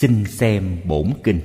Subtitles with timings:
[0.00, 1.40] xin xem bổn kinh.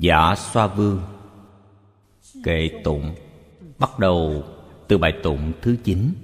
[0.00, 1.02] Giả xoa vương
[2.44, 3.14] Kệ tụng,
[3.78, 4.44] Bắt đầu
[4.88, 6.14] từ bài tụng thứ chín.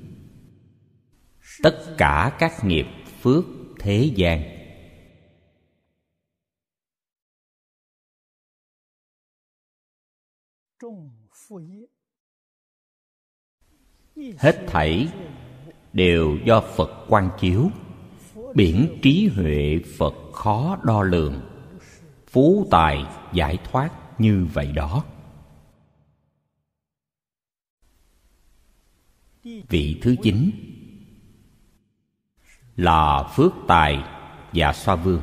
[1.62, 2.86] Tất cả các nghiệp
[3.20, 3.44] phước
[3.78, 4.42] thế gian.
[14.38, 15.08] Hết thảy
[15.92, 17.70] đều do Phật quan chiếu.
[18.54, 21.40] Biển trí huệ Phật khó đo lường.
[22.26, 25.04] Phú tài giải thoát như vậy đó.
[29.44, 30.50] Vị thứ chín
[32.76, 34.04] là phước tài
[34.52, 35.22] và xoa vương.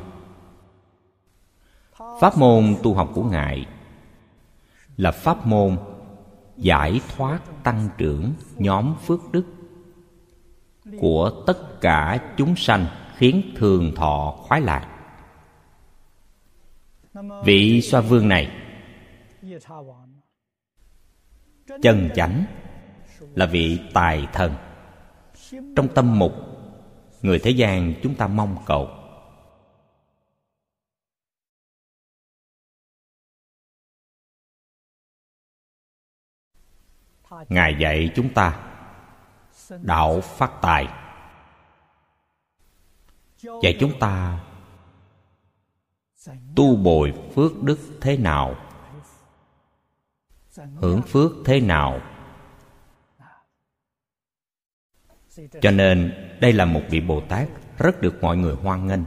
[2.20, 3.66] Pháp môn tu học của ngài
[4.96, 5.76] là pháp môn
[6.58, 9.44] giải thoát tăng trưởng nhóm phước đức
[11.00, 14.88] của tất cả chúng sanh khiến thường thọ khoái lạc.
[17.44, 18.50] Vị xoa vương này,
[21.82, 22.44] chân chánh
[23.34, 24.52] là vị tài thần.
[25.76, 26.32] Trong tâm mục,
[27.22, 28.88] người thế gian chúng ta mong cầu
[37.48, 38.64] ngài dạy chúng ta
[39.80, 40.86] đạo phát tài.
[43.62, 44.44] Dạy chúng ta
[46.56, 48.54] tu bồi phước đức thế nào?
[50.56, 52.00] Hưởng phước thế nào?
[55.60, 59.04] Cho nên, đây là một vị bồ tát rất được mọi người hoan nghênh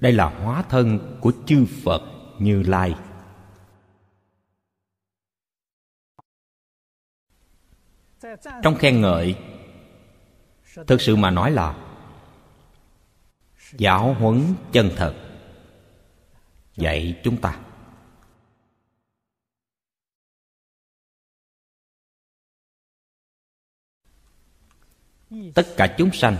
[0.00, 2.02] đây là hóa thân của chư phật
[2.38, 2.94] như lai.
[8.62, 9.38] Trong khen ngợi,
[10.86, 11.88] thực sự mà nói là
[13.72, 15.14] giáo huấn chân thật,
[16.76, 17.60] dạy chúng ta.
[25.54, 26.36] Tất cả chúng sanh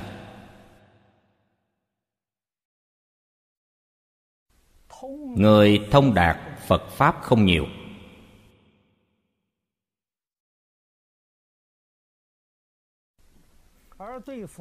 [5.36, 6.36] người thông đạt
[6.66, 7.66] phật pháp không nhiều.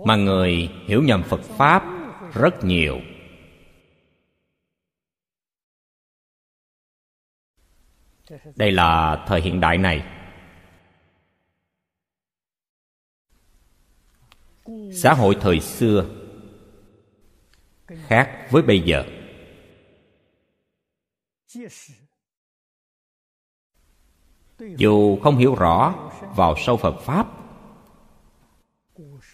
[0.06, 1.84] Mà người hiểu nhầm phật pháp
[2.34, 3.00] rất nhiều.
[8.56, 10.06] Đây là thời hiện đại này.
[14.94, 16.06] Xã hội thời xưa
[17.88, 19.21] khác với bây giờ
[24.60, 25.96] dù không hiểu rõ
[26.36, 27.28] vào sâu phật pháp,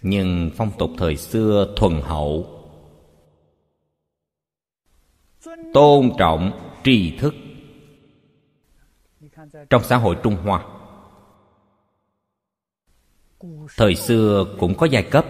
[0.01, 2.63] nhưng phong tục thời xưa thuần hậu,
[5.73, 6.51] tôn trọng
[6.83, 7.33] tri thức
[9.69, 10.65] trong xã hội trung hoa.
[13.77, 15.25] Thời xưa cũng có giai cấp.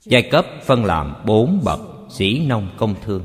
[0.00, 1.80] Giai cấp phân làm bốn bậc
[2.10, 3.24] sĩ nông công thương.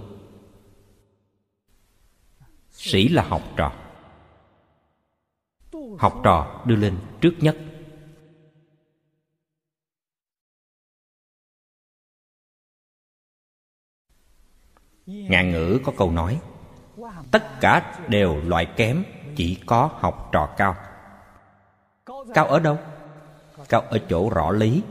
[2.72, 3.72] Sĩ là học trò.
[6.00, 7.57] Học trò đưa lên trước nhất.
[15.06, 16.42] Ngạn ngữ có câu nói,
[17.31, 19.04] tất cả đều loại kém,
[19.36, 20.75] chỉ có học trò cao.
[22.33, 22.77] Cao ở đâu?
[23.69, 24.83] Cao ở chỗ rõ lý.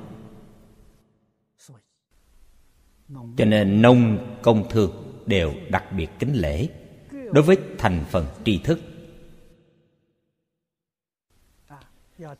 [3.36, 4.90] Cho nên nông, công thương
[5.26, 6.68] đều đặc biệt kính lễ
[7.10, 8.80] đối với thành phần tri thức.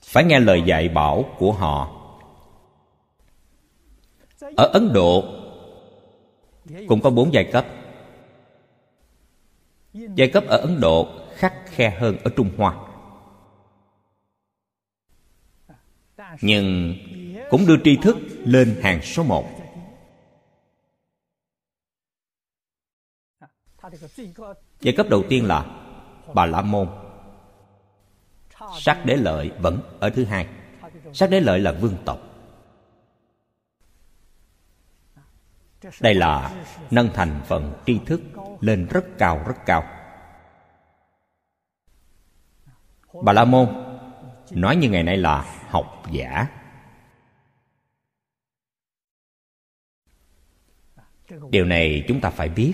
[0.03, 2.01] Phải nghe lời dạy bảo của họ.
[4.57, 5.25] Ở ấn độ
[6.89, 7.67] cũng có bốn giai cấp.
[9.93, 12.75] Giai cấp ở ấn độ khắc khe hơn ở trung hoa.
[16.41, 16.95] Nhưng
[17.51, 19.64] cũng đưa tri thức lên hàng số một.
[24.81, 25.67] Giai cấp đầu tiên là
[26.35, 26.89] bà la môn.
[28.79, 30.49] Sắc đế lợi vẫn ở thứ hai.
[31.13, 32.19] Sắc đế lợi là vương tộc.
[36.01, 38.21] Đây là nâng thành phần tri thức
[38.61, 39.85] lên rất cao rất cao.
[43.23, 43.69] Bà la môn
[44.51, 46.47] nói như ngày nay là học giả.
[51.51, 52.73] Điều này chúng ta phải biết.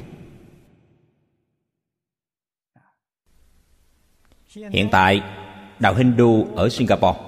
[4.50, 5.22] Hiện tại,
[5.78, 7.20] đạo hindu ở singapore.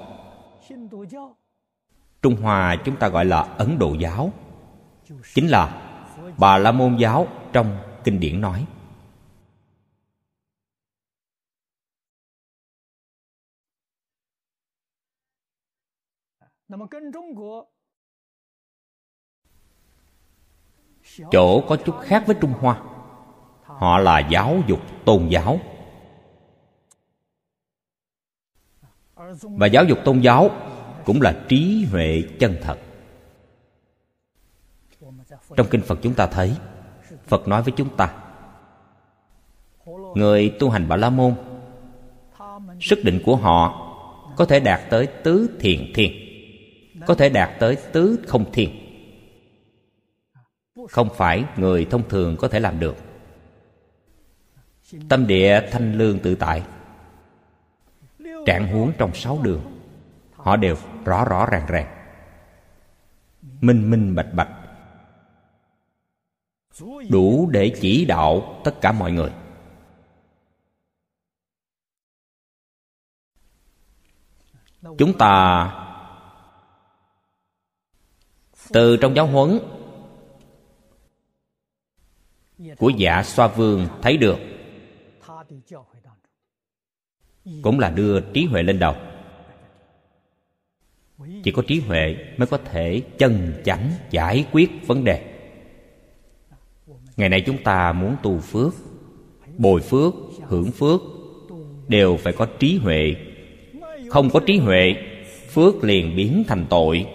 [2.23, 4.33] Trung hoa chúng ta gọi là ấn độ giáo.
[5.35, 5.89] Chính là
[6.39, 8.67] bà la môn giáo trong kinh điển nói.
[21.31, 22.83] Chỗ có chút khác với trung hoa.
[23.63, 25.59] Họ là giáo dục tôn giáo.
[29.41, 30.51] Và giáo dục tôn giáo
[31.05, 32.79] cũng là trí huệ chân thật.
[35.57, 36.53] Trong kinh phật chúng ta thấy,
[37.27, 38.15] phật nói với chúng ta,
[40.15, 41.35] người tu hành bà la môn,
[42.81, 43.89] sức định của họ
[44.37, 46.13] có thể đạt tới tứ thiền thiên,
[47.07, 48.71] có thể đạt tới tứ không thiên.
[50.89, 52.97] Không phải người thông thường có thể làm được.
[55.09, 56.63] Tâm địa thanh lương tự tại
[58.47, 59.81] trạng huống trong sáu đường,
[60.33, 61.99] họ đều rõ rõ ràng ràng.
[63.61, 64.49] Minh minh bạch bạch.
[67.11, 69.31] Đủ để chỉ đạo tất cả mọi người.
[74.99, 75.69] Chúng ta
[78.73, 79.59] từ trong giáo huấn
[82.79, 84.39] của giả xoa vương thấy được
[87.63, 88.95] cũng là đưa trí huệ lên đầu.
[91.43, 95.33] Chỉ có trí huệ mới có thể chân chánh giải quyết vấn đề.
[97.17, 98.75] Ngày nay chúng ta muốn tu phước,
[99.59, 101.01] bồi phước, hưởng phước
[101.89, 103.15] đều phải có trí huệ.
[104.11, 104.95] Không có trí huệ,
[105.49, 107.07] phước liền biến thành tội.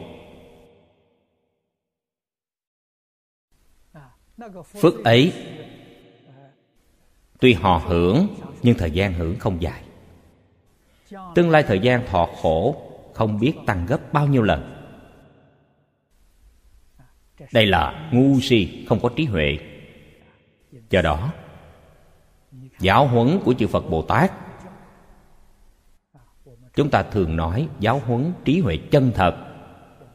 [4.81, 5.33] Phước ấy
[7.39, 8.27] tuy họ hưởng,
[8.63, 9.83] nhưng thời gian hưởng không dài
[11.35, 12.81] tương lai thời gian thọ khổ,
[13.13, 14.73] không biết tăng gấp bao nhiêu lần.
[17.51, 19.57] Đây là ngu si, không có trí huệ.
[20.89, 21.33] Do đó,
[22.79, 24.31] giáo huấn của chư phật bồ tát,
[26.73, 29.43] chúng ta thường nói giáo huấn trí huệ chân thật.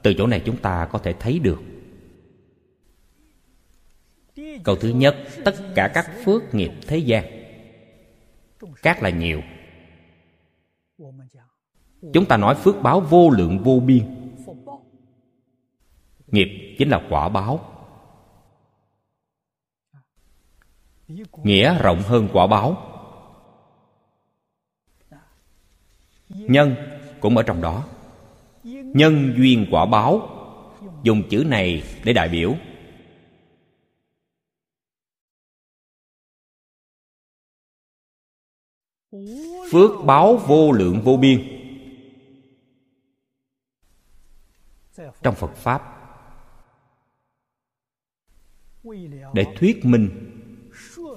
[0.03, 1.62] Từ chỗ này chúng ta có thể thấy được.
[4.65, 7.25] Câu thứ nhất, tất cả các phước nghiệp thế gian,
[8.83, 9.43] các là nhiều
[12.12, 14.32] chúng ta nói phước báo vô lượng vô biên.
[16.26, 17.60] Nghiệp chính là quả báo.
[21.43, 22.76] Nghĩa rộng hơn quả báo.
[26.28, 26.75] Nhân
[27.20, 27.84] cũng ở trong đó.
[28.64, 30.28] Nhân duyên quả báo.
[31.02, 32.55] Dùng chữ này để đại biểu.
[39.72, 41.61] Phước báo vô lượng vô biên.
[45.23, 45.82] Trong phật pháp.
[49.35, 50.11] Để thuyết minh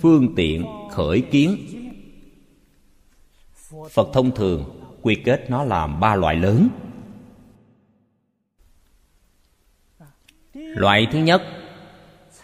[0.01, 1.58] phương tiện khởi kiến,
[3.89, 6.70] phật thông thường quy kết nó làm ba loại lớn.
[10.54, 11.42] Loại thứ nhất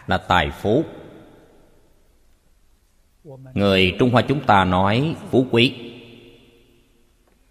[0.07, 0.83] là tài phú.
[3.53, 5.93] Người trung hoa chúng ta nói phú quý.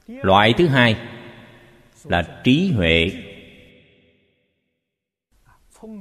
[0.06, 0.96] Loại thứ hai
[2.04, 3.10] là trí huệ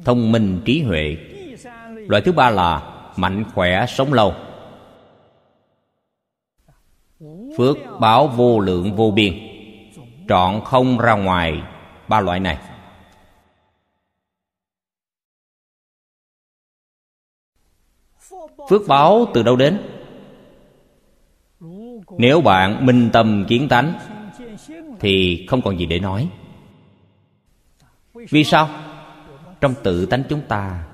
[0.06, 1.18] thông minh trí huệ.
[2.08, 4.34] Loại thứ ba là mạnh khỏe sống lâu.
[7.58, 9.34] Phước báo vô lượng vô biên.
[10.28, 11.64] Trọn không ra ngoài
[12.08, 12.58] ba loại này.
[18.70, 19.82] Phước báo từ đâu đến?
[22.18, 24.00] Nếu bạn minh tâm kiến tánh,
[25.00, 26.30] thì không còn gì để nói.
[28.14, 28.70] Vì sao?
[29.62, 30.88] Trong tự tánh chúng ta.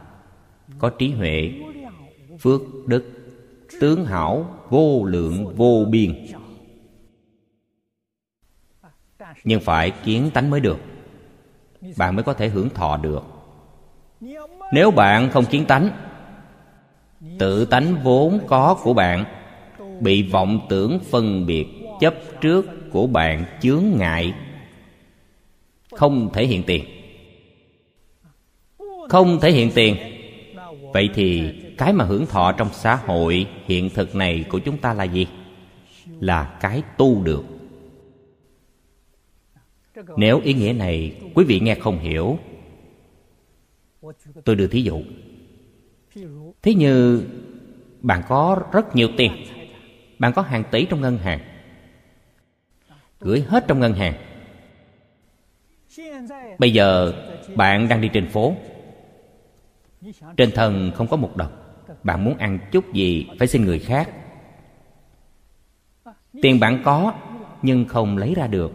[0.77, 1.53] Có trí huệ,
[2.39, 3.05] phước đức,
[3.79, 6.25] tướng hảo, vô lượng, vô biên.
[9.43, 10.77] Nhưng phải kiến tánh mới được.
[11.97, 13.23] Bạn mới có thể hưởng thọ được.
[14.73, 15.89] Nếu bạn không kiến tánh,
[17.39, 19.25] tự tánh vốn có của bạn
[19.99, 21.67] bị vọng tưởng phân biệt
[21.99, 24.33] chấp trước của bạn chướng ngại,
[25.91, 26.94] không thể hiện tiền
[29.09, 29.95] không thể hiện tiền.
[30.93, 34.93] Vậy thì cái mà hưởng thọ trong xã hội hiện thực này của chúng ta
[34.93, 35.27] là gì?
[36.19, 37.43] Là cái tu được.
[40.17, 42.39] Nếu ý nghĩa này quý vị nghe không hiểu,
[44.45, 45.01] tôi đưa thí dụ.
[46.61, 47.23] Thí như
[48.01, 49.31] bạn có rất nhiều tiền,
[50.19, 51.39] bạn có hàng tỷ trong ngân hàng,
[53.19, 54.13] gửi hết trong ngân hàng.
[56.59, 57.13] Bây giờ
[57.55, 58.55] bạn đang đi trên phố
[60.37, 61.65] trên thân không có một đồng
[62.03, 64.09] bạn muốn ăn chút gì phải xin người khác.
[66.41, 67.13] Tiền bạn có,
[67.61, 68.71] nhưng không lấy ra được.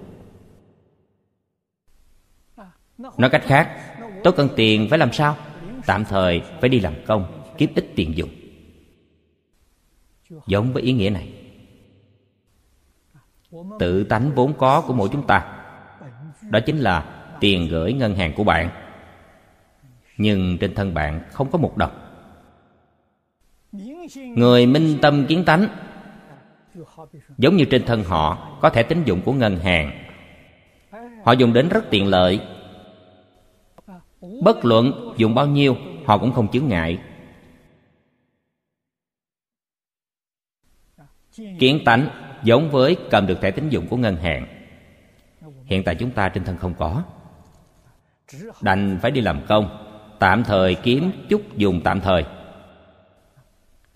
[2.99, 5.37] Nói cách khác tôi cần tiền phải làm sao?
[5.87, 8.31] Tạm thời phải đi làm công, kiếm ít tiền dùng.
[10.47, 11.33] Giống với ý nghĩa này.
[13.79, 15.57] Tự tánh vốn có của mỗi chúng ta.
[16.51, 18.71] Đó chính là tiền gửi ngân hàng của bạn
[20.21, 21.93] nhưng trên thân bạn không có một độc.
[24.15, 25.69] Người minh tâm kiến tánh,
[27.39, 29.91] giống như trên thân họ, có thẻ tín dụng của ngân hàng.
[31.25, 32.41] Họ dùng đến rất tiện lợi.
[34.43, 36.99] Bất luận dùng bao nhiêu, họ cũng không chướng ngại.
[41.59, 42.09] Kiến tánh
[42.43, 44.47] giống với cầm được thẻ tín dụng của ngân hàng.
[45.65, 47.03] Hiện tại chúng ta trên thân không có.
[48.61, 49.90] Đành phải đi làm công
[50.21, 52.25] tạm thời kiếm chút dùng tạm thời.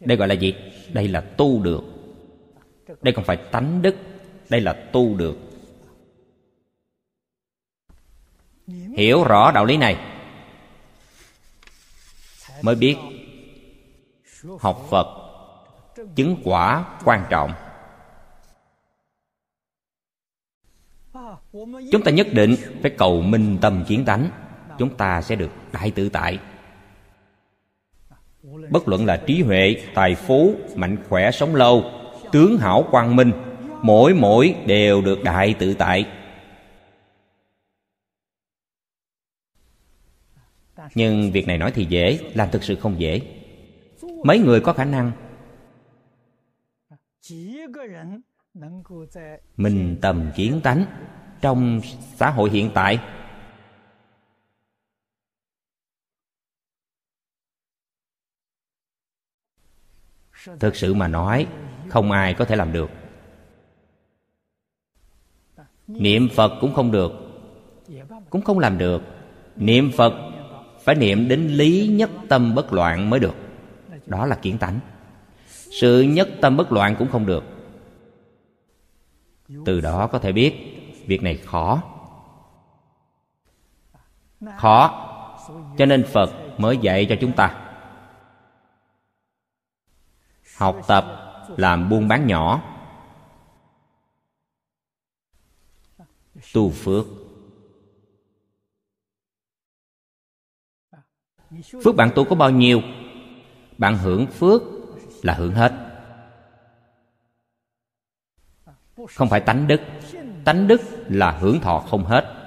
[0.01, 0.55] Đây gọi là gì?
[0.93, 1.83] Đây là tu được.
[3.03, 3.97] Đây không phải tánh đức,
[4.49, 5.37] đây là tu được.
[8.97, 9.97] Hiểu rõ đạo lý này,
[12.63, 12.97] mới biết
[14.61, 15.07] học phật
[16.15, 17.53] chứng quả quan trọng.
[21.93, 24.31] Chúng ta nhất định phải cầu minh tâm kiến tánh
[24.79, 26.39] chúng ta sẽ được đại tự tại.
[28.71, 31.85] Bất luận là trí huệ, tài phú, mạnh khỏe, sống lâu,
[32.33, 33.33] tướng hảo quang minh,
[33.83, 36.07] mỗi mỗi đều được đại tự tại.
[40.95, 43.21] Nhưng việc này nói thì dễ, làm thực sự không dễ.
[44.25, 45.13] Mấy người có khả năng?
[49.57, 50.85] Mình tầm kiến tánh
[51.41, 51.81] trong
[52.17, 52.99] xã hội hiện tại.
[60.61, 61.47] Thực sự mà nói,
[61.89, 62.91] không ai có thể làm được.
[65.87, 67.13] Niệm phật cũng không được,
[68.31, 69.03] cũng không làm được.
[69.57, 70.13] Niệm phật
[70.85, 73.35] phải niệm đến lý nhất tâm bất loạn mới được.
[74.07, 74.81] Đó là kiến tánh.
[75.81, 77.45] Sự nhất tâm bất loạn cũng không được.
[79.65, 80.55] Từ đó có thể biết,
[81.07, 81.83] việc này khó.
[84.57, 85.11] Khó,
[85.79, 87.64] cho nên phật mới dạy cho chúng ta
[90.57, 91.05] học tập,
[91.57, 92.63] làm buôn bán nhỏ.
[96.53, 97.07] Tu phước.
[101.85, 102.81] Phước bạn tu có bao nhiêu?
[103.79, 104.63] Bạn hưởng phước
[105.23, 105.73] là hưởng hết.
[109.15, 109.81] Không phải tánh đức.
[110.45, 112.41] Tánh đức là hưởng thọ không hết.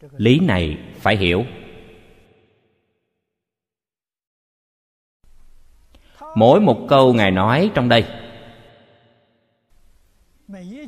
[0.00, 1.44] Lý này phải hiểu.
[6.36, 8.04] Mỗi một câu ngài nói trong đây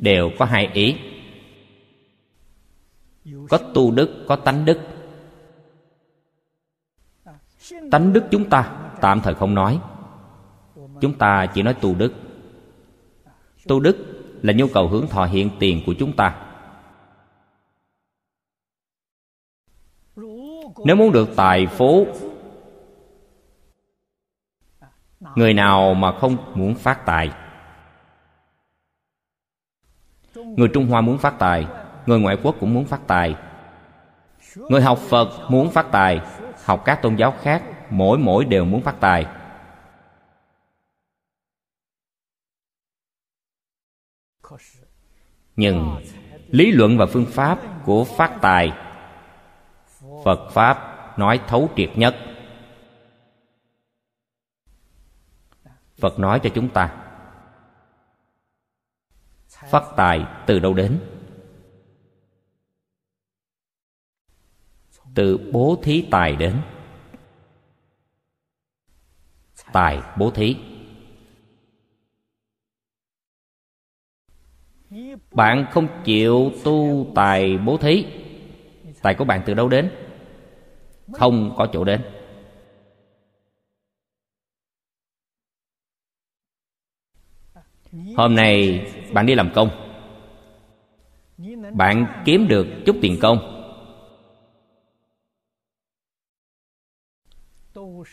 [0.01, 0.95] đều có hai ý.
[3.49, 4.79] Có tu đức, có tánh đức.
[7.91, 9.79] Tánh đức chúng ta tạm thời không nói.
[11.01, 12.13] Chúng ta chỉ nói tu đức.
[13.67, 13.97] Tu đức
[14.41, 16.45] là nhu cầu hướng thọ hiện tiền của chúng ta.
[20.85, 22.07] Nếu muốn được tài phú
[25.35, 27.31] người nào mà không muốn phát tài.
[30.35, 31.67] Người trung hoa muốn phát tài,
[32.05, 33.35] người ngoại quốc cũng muốn phát tài.
[34.55, 36.21] Người học phật muốn phát tài,
[36.65, 39.25] học các tôn giáo khác, mỗi mỗi đều muốn phát tài.
[45.55, 45.95] Nhưng
[46.47, 48.71] lý luận và phương pháp của phát tài,
[50.25, 50.79] phật pháp
[51.19, 52.15] nói thấu triệt nhất.
[56.01, 57.05] Phật nói cho chúng ta.
[59.47, 60.99] Phát tài từ đâu đến?
[65.15, 66.61] Từ bố thí tài đến.
[69.73, 70.55] Tài bố thí.
[75.31, 78.05] Bạn không chịu tu tài bố thí.
[79.01, 79.91] Tài của bạn từ đâu đến?
[81.13, 82.18] Không có chỗ đến.
[88.17, 89.69] Hôm nay bạn đi làm công.
[91.73, 93.55] Bạn kiếm được chút tiền công.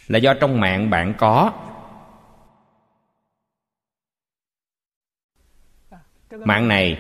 [0.07, 1.53] Là do trong mạng bạn có.
[6.31, 6.99] Mạng này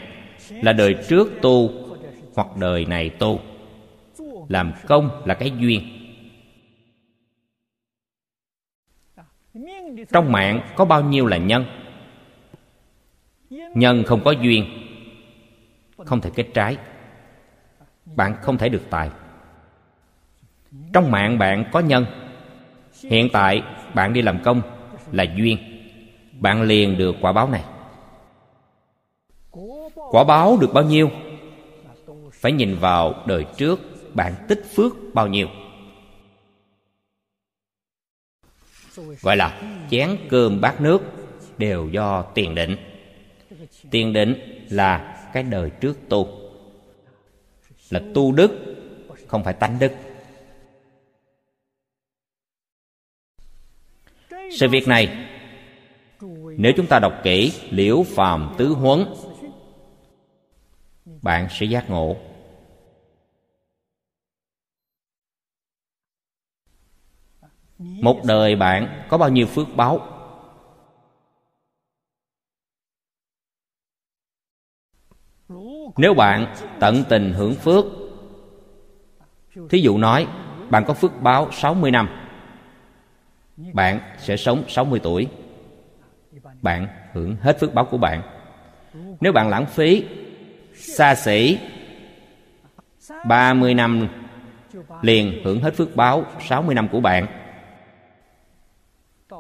[0.51, 1.71] là đời trước tu
[2.35, 3.41] hoặc đời này tu.
[4.49, 5.83] Làm công là cái duyên.
[10.13, 11.65] Trong mạng có bao nhiêu là nhân?
[13.51, 14.65] Nhân không có duyên,
[16.05, 16.77] không thể kết trái.
[18.17, 19.11] Bạn không thể được tài.
[20.93, 22.07] Trong mạng bạn có nhân.
[23.03, 23.63] Hiện tại
[23.95, 24.63] bạn đi làm công
[25.13, 25.59] là duyên.
[26.41, 27.65] Bạn liền được quả báo này.
[30.11, 31.11] Quả báo được bao nhiêu?
[32.33, 33.81] Phải nhìn vào đời trước
[34.15, 35.49] bạn tích phước bao nhiêu.
[39.23, 39.61] Gọi là
[39.91, 41.03] chén cơm bát nước
[41.59, 42.77] đều do tiền định
[43.91, 44.35] tiền định
[44.71, 46.29] là cái đời trước tu.
[47.91, 48.51] Là tu đức,
[49.27, 49.93] không phải tánh đức.
[54.53, 55.29] Sự việc này,
[56.57, 59.07] nếu chúng ta đọc kỹ liễu phàm tứ huấn,
[61.23, 62.17] bạn sẽ giác ngộ.
[67.79, 70.16] Một đời bạn có bao nhiêu phước báo?
[75.97, 77.85] Nếu bạn tận tình hưởng phước,
[79.71, 80.27] thí dụ nói,
[80.71, 82.09] bạn có phước báo 60 năm,
[83.73, 85.29] bạn sẽ sống 60 tuổi.
[86.63, 88.23] Bạn hưởng hết phước báo của bạn.
[89.21, 90.05] Nếu bạn lãng phí,
[90.75, 91.59] xa xỉ
[93.27, 94.09] 30 năm
[95.03, 97.27] liền hưởng hết phước báo 60 năm của bạn.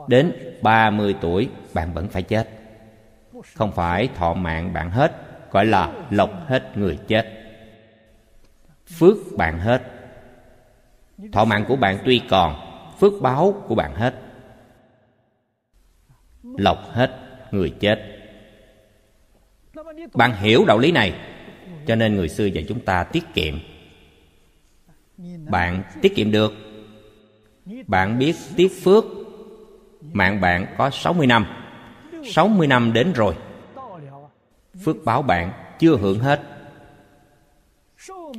[0.08, 2.48] Đến 30 tuổi, bạn vẫn phải chết.
[3.54, 5.25] Không phải thọ mạng bạn hết.
[5.56, 7.26] Gọi là lọc hết người chết.
[8.98, 9.82] Phước bạn hết.
[11.32, 12.54] Thọ mạng của bạn tuy còn,
[13.00, 14.14] Phước báo của bạn hết.
[16.42, 17.10] Lọc hết
[17.50, 18.00] người chết.
[20.14, 21.14] Bạn hiểu đạo lý này,
[21.86, 23.54] Cho nên người xưa dạy chúng ta tiết kiệm.
[25.48, 26.52] Bạn tiết kiệm được.
[27.86, 29.04] Bạn biết tiết phước.
[30.12, 31.46] Mạng bạn có 60 năm.
[32.24, 33.34] 60 năm đến rồi.
[34.84, 36.40] Phước báo bạn chưa hưởng hết.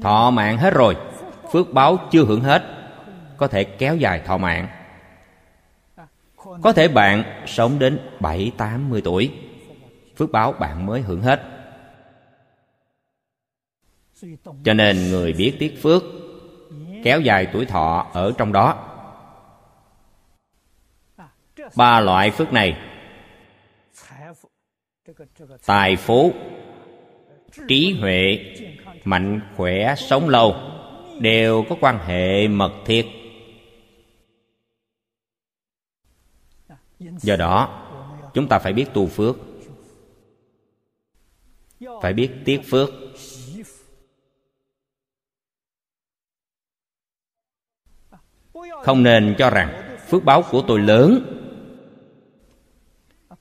[0.01, 0.95] Thọ mạng hết rồi,
[1.51, 2.63] Phước báo chưa hưởng hết.
[3.37, 4.67] Có thể kéo dài thọ mạng.
[6.35, 9.33] Có thể bạn sống đến 7-80 tuổi,
[10.17, 11.41] Phước báo bạn mới hưởng hết.
[14.63, 16.03] Cho nên người biết tiết phước,
[17.03, 18.83] Kéo dài tuổi thọ ở trong đó.
[21.75, 22.77] Ba loại phước này
[25.65, 26.33] tài phú,
[27.67, 28.39] trí huệ,
[29.03, 30.55] mạnh khỏe, sống lâu
[31.19, 33.05] đều có quan hệ mật thiết.
[36.99, 37.83] Do đó,
[38.33, 39.35] chúng ta phải biết tu phước.
[42.01, 42.89] Phải biết tiết phước.
[48.83, 51.33] Không nên cho rằng phước báo của tôi lớn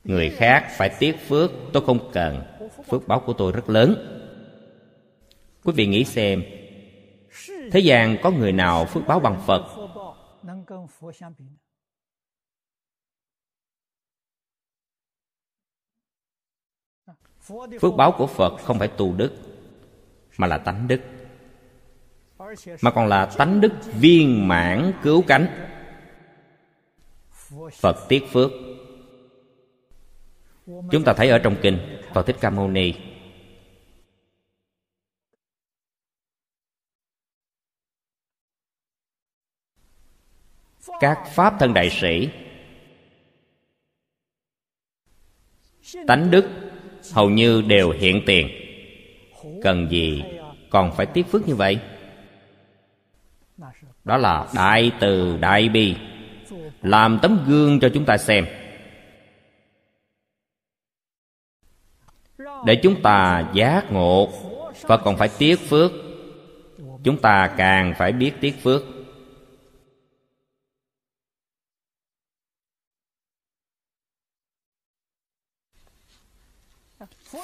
[0.06, 2.42] người khác phải tiếc phước, tôi không cần.
[2.88, 4.12] Phước báo của tôi rất lớn.
[5.64, 6.42] Quý vị nghĩ xem,
[7.72, 9.62] thế gian có người nào phước báo bằng phật?
[17.80, 19.32] Phước báo của phật không phải tu đức,
[20.38, 21.00] mà là tánh đức.
[22.80, 25.46] Mà còn là tánh đức viên mãn cứu cánh.
[27.72, 28.50] Phật tiết phước
[30.66, 31.78] chúng ta thấy ở trong kinh,
[32.14, 32.94] phật thích ca mâu ni.
[41.00, 42.28] Các pháp thân đại sĩ,
[46.06, 46.48] tánh đức
[47.12, 48.48] hầu như đều hiện tiền.
[49.62, 50.22] Cần gì
[50.70, 51.80] còn phải tiếp phước như vậy?
[54.04, 55.96] Đó là đại từ đại bi,
[56.82, 58.46] làm tấm gương cho chúng ta xem.
[62.66, 64.32] Để chúng ta giác ngộ.
[64.86, 65.92] Phật còn phải tiếc phước.
[67.04, 68.82] Chúng ta càng phải biết tiếc phước.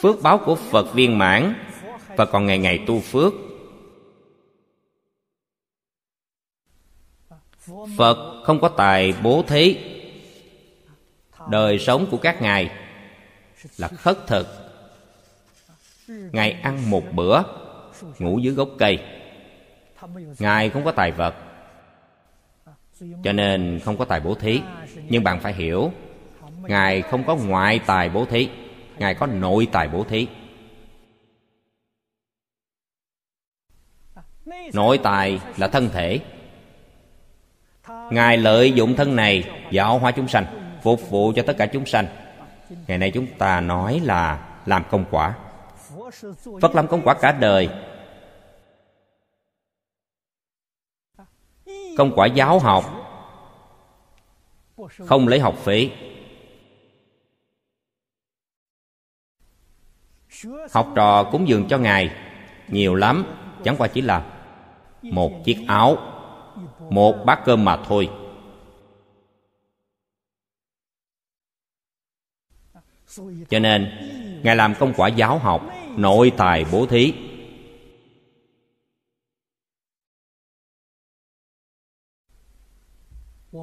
[0.03, 1.55] Phước báo của phật viên mãn.
[2.17, 3.33] Và còn ngày ngày tu phước.
[7.97, 9.79] Phật không có tài bố thí.
[11.51, 12.71] Đời sống của các ngài
[13.77, 14.62] là khất thực
[16.33, 17.43] ngài ăn một bữa,
[18.19, 18.99] ngủ dưới gốc cây.
[20.39, 21.35] Ngài không có tài vật,
[23.25, 24.61] cho nên không có tài bố thí.
[25.09, 25.93] Nhưng bạn phải hiểu,
[26.57, 28.49] ngài không có ngoại tài bố thí,
[28.99, 30.27] ngài có nội tài bố thí.
[34.75, 36.21] Nội tài là thân thể.
[38.11, 40.45] Ngài lợi dụng thân này giáo hóa chúng sanh,
[40.83, 42.07] phục vụ cho tất cả chúng sanh.
[42.87, 45.35] Ngày nay chúng ta nói là làm công quả
[46.61, 47.69] phật làm công quả cả đời.
[51.97, 52.85] Công quả giáo học.
[55.07, 55.91] Không lấy học phí.
[60.73, 62.17] Học trò cúng dường cho ngài.
[62.69, 63.25] Nhiều lắm.
[63.65, 64.41] Chẳng qua chỉ là
[65.03, 65.97] một chiếc áo.
[66.91, 68.11] Một bát cơm mà thôi.
[73.49, 73.91] Cho nên,
[74.43, 75.63] ngài làm công quả giáo học
[75.97, 77.15] nội tài bố thí.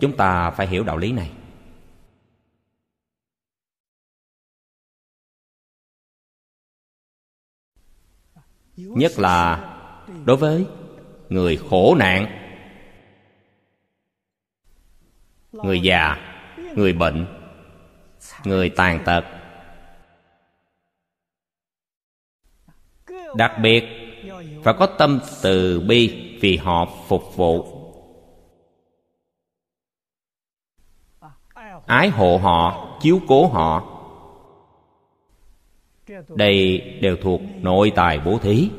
[0.01, 1.31] Chúng ta phải hiểu đạo lý này.
[8.75, 9.65] Nhất là
[10.25, 10.65] đối với
[11.29, 12.25] người khổ nạn,
[15.51, 16.15] người già,
[16.75, 17.25] người bệnh,
[18.45, 19.38] người tàn tật.
[23.35, 23.83] Đặc biệt,
[24.63, 27.75] phải có tâm từ bi vì họ phục vụ.
[31.85, 33.95] Ái hộ họ, chiếu cố họ.
[36.29, 38.69] Đây đều thuộc nội tài bố thí.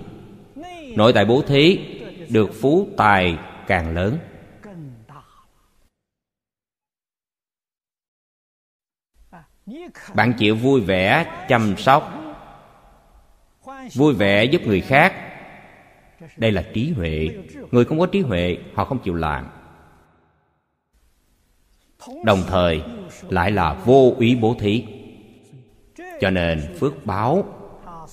[0.97, 1.79] Nội tài bố thí
[2.29, 4.19] được phú tài càng lớn.
[10.15, 12.20] Bạn chịu vui vẻ, chăm sóc
[13.95, 15.15] vui vẻ giúp người khác.
[16.37, 17.29] Đây là trí huệ.
[17.71, 19.47] Người không có trí huệ, họ không chịu làm.
[22.25, 22.83] Đồng thời,
[23.29, 24.85] lại là vô ý bố thí.
[26.21, 27.45] Cho nên phước báo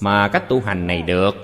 [0.02, 1.36] mà cách tu hành này được.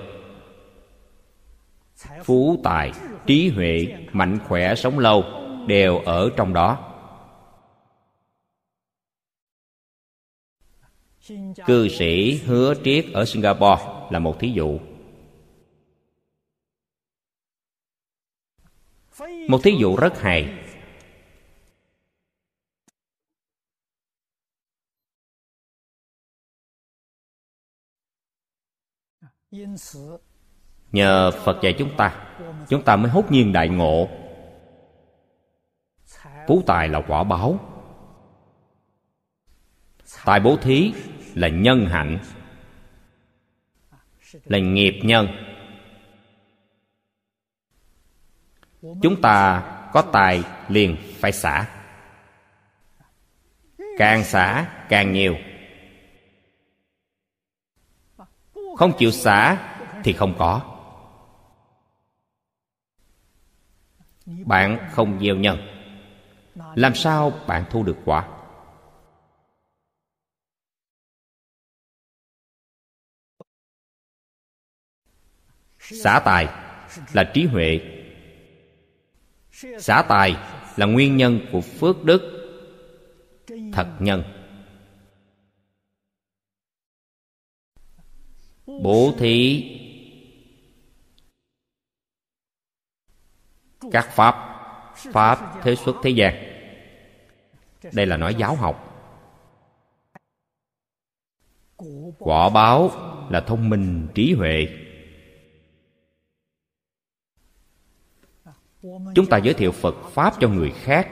[2.24, 2.92] Phú tài,
[3.26, 5.24] trí huệ, mạnh khỏe, sống lâu
[5.66, 6.90] đều ở trong đó.
[11.66, 13.82] Cư sĩ hứa triết ở singapore
[14.14, 14.78] là một thí dụ.
[19.48, 20.40] Một thí dụ rất hay.
[30.92, 32.36] Nhờ phật dạy chúng ta
[32.68, 34.08] chúng ta mới hốt nhiên đại ngộ.
[36.48, 37.58] Phú tài là quả báo.
[40.24, 40.94] Tài bố thí
[41.34, 42.18] là nhân hạnh
[44.44, 45.28] là nghiệp nhân.
[48.82, 51.68] Chúng ta có tài liền phải xả.
[53.98, 55.36] Càng xả, càng nhiều.
[58.76, 59.56] Không chịu xả
[60.04, 60.60] thì không có.
[64.26, 65.58] Bạn không gieo nhân.
[66.74, 68.28] Làm sao bạn thu được quả?
[75.84, 76.48] Xả tài
[77.12, 77.80] là trí huệ.
[79.78, 80.36] Xả tài
[80.76, 82.30] là nguyên nhân của phước đức
[83.72, 84.22] thật nhân.
[88.66, 89.64] Bố thí.
[93.92, 94.34] Các pháp
[94.96, 96.34] pháp thế xuất thế gian.
[97.92, 98.90] Đây là nói giáo học.
[102.18, 102.90] Quả báo
[103.30, 104.83] là thông minh trí huệ.
[109.14, 111.08] Chúng ta giới thiệu phật pháp cho người khác.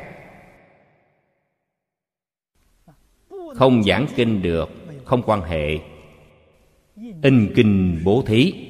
[3.56, 4.68] Không giảng kinh được,
[5.04, 5.78] không quan hệ.
[7.22, 8.68] In kinh bố thí.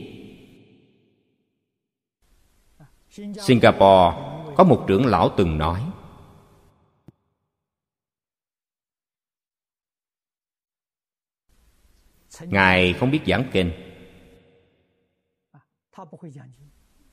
[3.40, 4.16] Singapore,
[4.56, 5.92] có một trưởng lão từng nói,
[12.40, 13.72] ngài không biết giảng kinh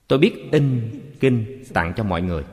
[0.10, 2.43] tôi biết in kinh tặng cho mọi người.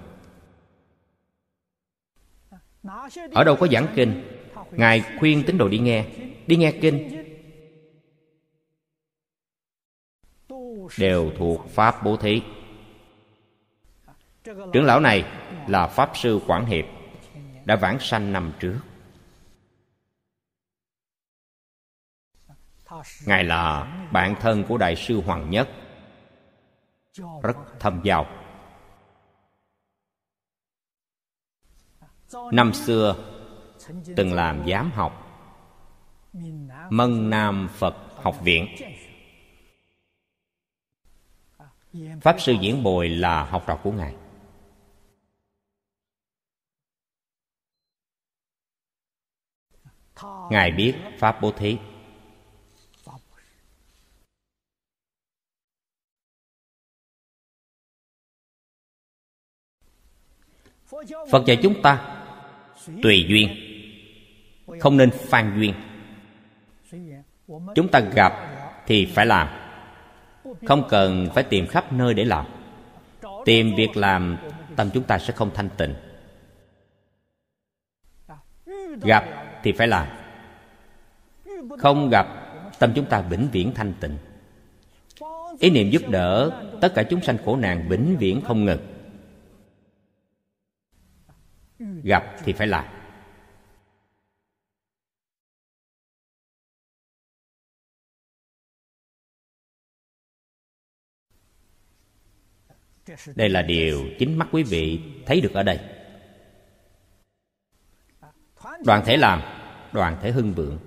[3.33, 4.23] Ở đâu có giảng kinh?
[4.71, 6.07] Ngài khuyên tín đồ đi nghe.
[6.47, 7.25] Đi nghe kinh.
[10.99, 12.43] Đều thuộc pháp bố thí.
[14.45, 15.25] Trưởng lão này
[15.69, 16.85] là pháp sư quảng hiệp,
[17.65, 18.79] đã vãng sanh năm trước.
[23.27, 25.69] Ngài là bạn thân của đại sư hoàng nhất
[27.43, 28.27] rất thâm giàu
[32.53, 33.17] năm xưa,
[34.17, 35.13] từng làm giám học,
[36.91, 38.67] mân nam phật học viện.
[42.21, 44.17] Pháp sư diễn bồi là học trò của ngài.
[50.51, 51.79] Ngài biết pháp bố thí.
[61.31, 62.23] Phật dạy chúng ta
[63.03, 63.49] tùy duyên,
[64.81, 65.75] không nên phan duyên.
[67.75, 68.33] Chúng ta gặp
[68.87, 69.49] thì phải làm,
[70.67, 72.47] không cần phải tìm khắp nơi để làm.
[73.45, 74.37] Tìm việc làm,
[74.77, 75.95] tâm chúng ta sẽ không thanh tịnh.
[79.01, 79.25] Gặp
[79.63, 80.07] thì phải làm,
[81.79, 82.27] không gặp,
[82.79, 84.17] tâm chúng ta vĩnh viễn thanh tịnh.
[85.61, 88.96] Ý niệm giúp đỡ tất cả chúng sanh khổ nạn vĩnh viễn không ngừng
[91.79, 92.85] gặp thì phải làm.
[103.35, 105.81] Đây là điều chính mắt quý vị thấy được ở đây.
[108.85, 109.43] Đoàn thể làm,
[109.93, 110.79] đoàn thể hưng vượng.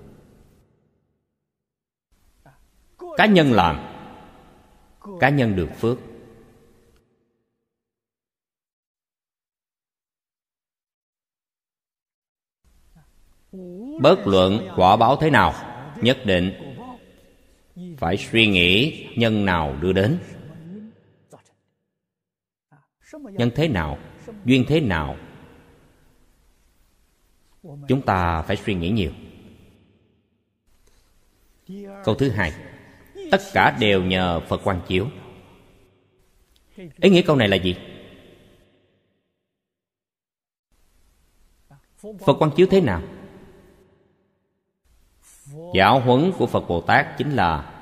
[3.18, 3.80] Cá nhân làm,
[5.20, 5.98] cá nhân được phước.
[14.02, 15.54] Bất luận quả báo thế nào,
[16.02, 16.54] nhất định
[17.98, 20.20] phải suy nghĩ nhân nào đưa đến.
[23.14, 23.98] Nhân thế nào,
[24.46, 25.18] duyên thế nào,
[27.88, 29.12] chúng ta phải suy nghĩ nhiều.
[32.04, 32.54] Câu thứ hai,
[33.32, 35.08] tất cả đều nhờ phật quan chiếu.
[36.76, 37.76] Ý nghĩa câu này là gì?
[41.98, 43.02] Phật quan chiếu thế nào?
[45.74, 47.74] Giáo huấn của phật bồ tát chính là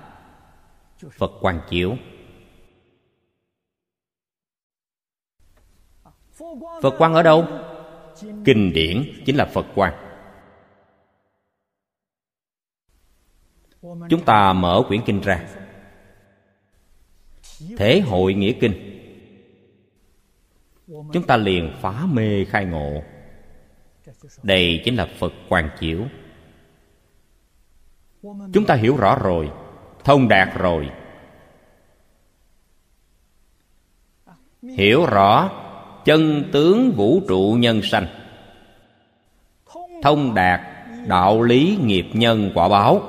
[1.11, 1.95] phật quan chiếu.
[6.81, 7.45] Phật quan ở đâu?
[8.45, 10.07] Kinh điển chính là phật quan
[14.09, 15.47] chúng ta mở quyển kinh ra.
[17.77, 18.93] Thế hội nghĩa kinh.
[20.87, 23.03] Chúng ta liền phá mê khai ngộ.
[24.43, 26.05] Đây chính là phật quan chiếu
[28.23, 29.51] chúng ta hiểu rõ rồi,
[30.03, 30.89] thông đạt rồi.
[34.61, 35.49] Hiểu rõ,
[36.05, 38.07] chân tướng vũ trụ nhân sanh.
[40.03, 40.61] Thông đạt,
[41.07, 43.01] đạo lý nghiệp nhân quả báo.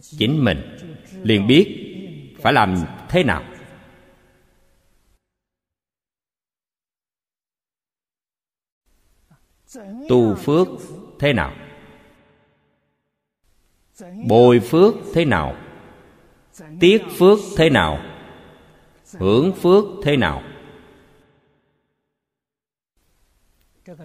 [0.00, 0.76] Chính mình,
[1.22, 1.84] liền biết
[2.40, 2.76] phải làm
[3.08, 3.42] thế nào.
[10.08, 10.68] Tu phước
[11.18, 11.52] thế nào?
[14.28, 15.56] Bồi phước thế nào?
[16.80, 17.98] Tiết phước thế nào?
[19.12, 20.42] Hưởng phước thế nào?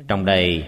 [0.07, 0.67] Trong đây,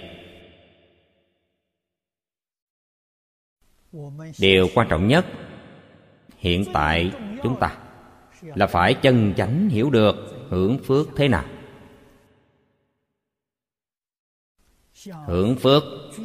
[4.39, 5.25] điều quan trọng nhất
[6.38, 7.12] hiện tại
[7.43, 7.77] chúng ta
[8.41, 10.15] là phải chân chánh hiểu được
[10.49, 11.45] hưởng phước thế nào.
[15.13, 15.84] Hưởng phước,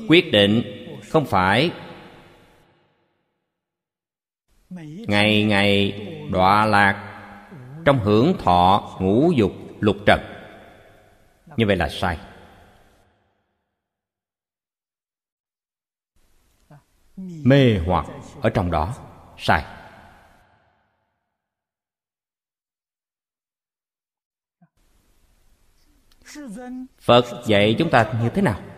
[0.09, 0.63] quyết định,
[1.09, 1.71] không phải.
[5.09, 5.93] Ngày ngày
[6.33, 7.07] đọa lạc,
[7.85, 10.21] trong hưởng thọ ngũ dục lục trần.
[11.57, 12.19] Như vậy là sai.
[17.45, 18.07] Mê hoặc
[18.43, 18.95] ở trong đó,
[19.39, 19.65] sai.
[27.01, 28.70] Phật dạy chúng ta như thế nào?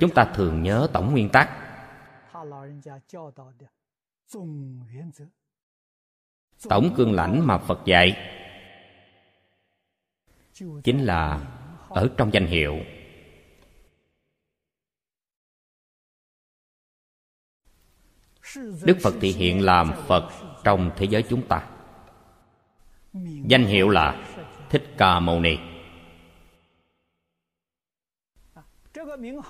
[0.00, 1.50] Chúng ta thường nhớ tổng nguyên tắc.
[6.68, 8.16] Tổng cương lãnh mà phật dạy
[10.84, 11.40] chính là
[11.88, 12.78] ở trong danh hiệu.
[18.84, 20.30] Đức phật thị hiện làm phật
[20.64, 21.68] trong thế giới chúng ta.
[23.48, 24.24] Danh hiệu là
[24.70, 25.71] thích ca mâu ni.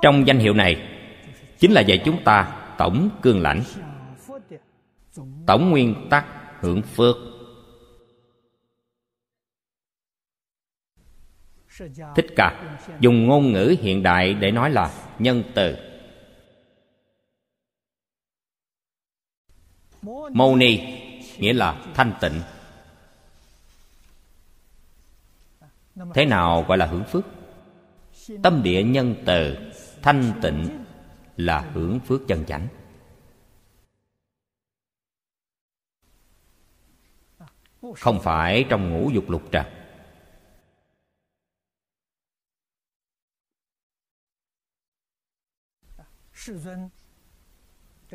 [0.03, 0.89] Trong danh hiệu này,
[1.59, 3.63] chính là dạy chúng ta tổng cương lãnh,
[5.47, 6.27] tổng nguyên tắc
[6.61, 7.17] hưởng phước.
[12.17, 15.77] Thích cả dùng ngôn ngữ hiện đại để nói là nhân từ.
[20.33, 20.81] Mâu ni,
[21.39, 22.41] nghĩa là thanh tịnh.
[26.15, 27.25] Thế nào gọi là hưởng phước?
[28.43, 29.57] Tâm địa nhân từ,
[30.03, 30.85] thanh tịnh
[31.37, 32.69] là hưởng phước chân chánh.
[37.97, 39.67] Không phải trong ngũ dục lục trần.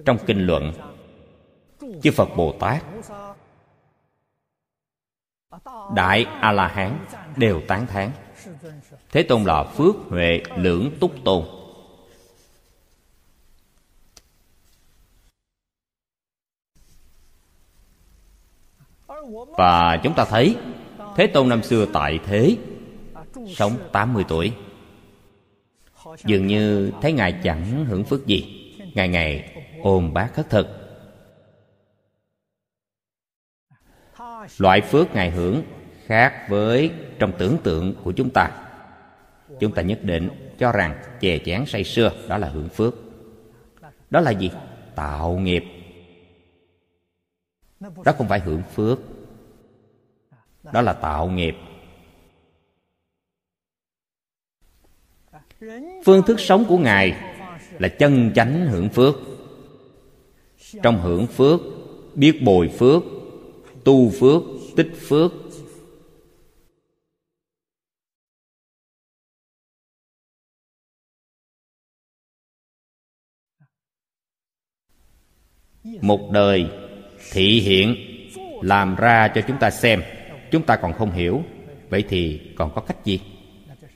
[0.06, 0.74] Trong kinh luận,
[2.04, 2.84] chư phật bồ tát
[5.96, 7.06] đại a la hán
[7.36, 8.12] đều tán thán.
[9.12, 11.44] Thế tôn là phước huệ lưỡng túc tôn.
[19.58, 20.56] Và chúng ta thấy,
[21.16, 22.58] thế tôn năm xưa tại thế,
[23.56, 24.54] sống 80 tuổi.
[26.24, 28.74] Dường như thấy ngài chẳng hưởng phước gì.
[28.94, 30.87] Ngày ngày ôm bát khất thực.
[34.58, 35.64] Loại phước ngài hưởng
[36.06, 38.52] khác với trong tưởng tượng của chúng ta.
[39.60, 40.30] Chúng ta nhất định
[40.60, 42.96] cho rằng chè chén say sưa đó là hưởng phước.
[44.10, 44.52] Đó là gì?
[44.96, 45.64] Tạo nghiệp.
[47.80, 49.00] Đó không phải hưởng phước.
[50.74, 51.56] Đó là tạo nghiệp.
[56.06, 57.16] Phương thức sống của ngài
[57.80, 59.16] là chân chánh hưởng phước.
[60.84, 61.60] Trong hưởng phước,
[62.16, 63.04] biết bồi phước
[63.88, 64.44] tu phước,
[64.76, 65.32] tích phước.
[76.02, 76.70] Một đời
[77.32, 77.96] thị hiện,
[78.62, 80.04] làm ra cho chúng ta xem.
[80.52, 81.44] Chúng ta còn không hiểu,
[81.90, 83.22] vậy thì còn có cách gì?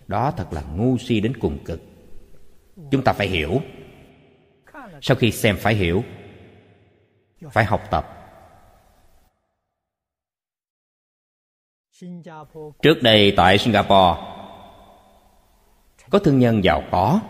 [0.08, 1.82] Đó thật là ngu si đến cùng cực.
[2.92, 3.62] Chúng ta phải hiểu.
[5.02, 6.04] Sau khi xem phải hiểu,
[7.52, 8.21] phải học tập.
[12.82, 14.22] Trước đây tại singapore,
[16.10, 17.22] có thương nhân giàu có.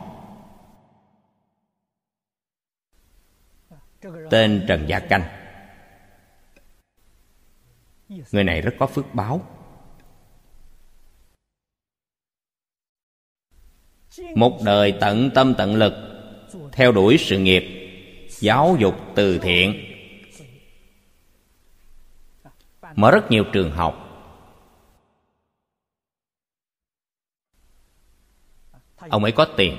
[4.29, 5.23] Tên trần gia canh.
[8.31, 9.41] Người này rất có phước báo.
[14.35, 15.93] Một đời tận tâm tận lực,
[16.71, 17.63] theo đuổi sự nghiệp,
[18.29, 19.73] giáo dục từ thiện.
[22.95, 24.10] Mở rất nhiều trường học.
[29.11, 29.77] Ông ấy có tiền.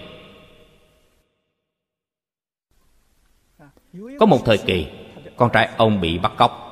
[4.21, 4.87] Có một thời kỳ,
[5.37, 6.69] con trai ông bị bắt cóc.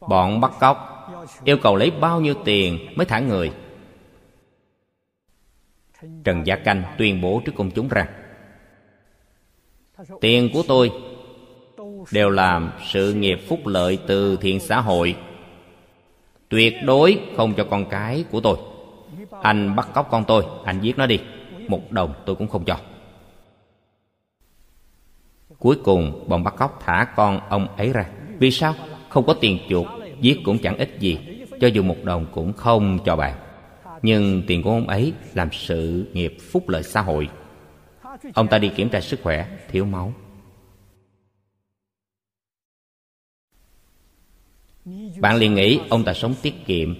[0.00, 1.08] Bọn bắt cóc
[1.44, 3.52] yêu cầu lấy bao nhiêu tiền mới thả người?
[6.24, 8.06] Trần gia canh tuyên bố trước công chúng rằng,
[10.20, 10.92] tiền của tôi
[12.12, 15.16] đều làm sự nghiệp phúc lợi từ thiện xã hội,
[16.48, 18.58] tuyệt đối không cho con cái của tôi
[19.42, 20.44] anh bắt cóc con tôi.
[20.64, 21.20] Anh giết nó đi.
[21.68, 22.78] Một đồng tôi cũng không cho.
[25.58, 28.10] Cuối cùng, bọn bắt cóc thả con ông ấy ra.
[28.38, 28.74] Vì sao?
[29.08, 29.86] Không có tiền chuộc,
[30.20, 31.18] giết cũng chẳng ích gì.
[31.60, 33.34] Cho dù một đồng cũng không cho bạn
[34.02, 37.28] nhưng tiền của ông ấy làm sự nghiệp phúc lợi xã hội.
[38.34, 40.12] Ông ta đi kiểm tra sức khỏe, thiếu máu.
[45.20, 46.94] Bạn liền nghĩ ông ta sống tiết kiệm.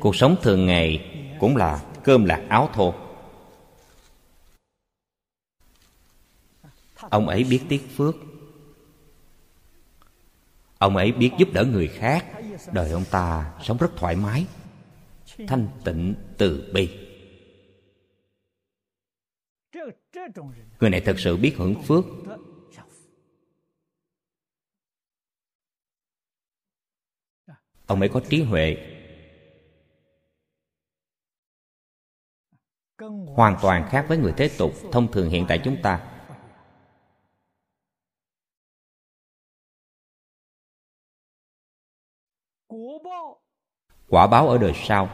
[0.00, 2.94] Cuộc sống thường ngày cũng là cơm lạc áo thô.
[7.00, 8.14] Ông ấy biết tiếc phước.
[10.78, 12.26] Ông ấy biết giúp đỡ người khác.
[12.72, 14.46] Đời ông ta sống rất thoải mái.
[15.48, 16.90] Thanh tịnh từ bi.
[20.80, 22.04] Người này thật sự biết hưởng phước.
[27.86, 28.97] Ông ấy có trí huệ.
[33.36, 36.14] Hoàn toàn khác với người thế tục thông thường hiện tại chúng ta.
[44.08, 45.08] Quả báo ở đời sau.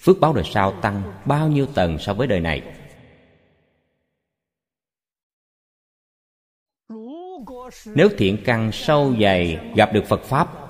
[0.00, 2.86] Phước báo đời sau tăng bao nhiêu tầng so với đời này?
[7.84, 10.69] Nếu thiện căn sâu dày gặp được phật pháp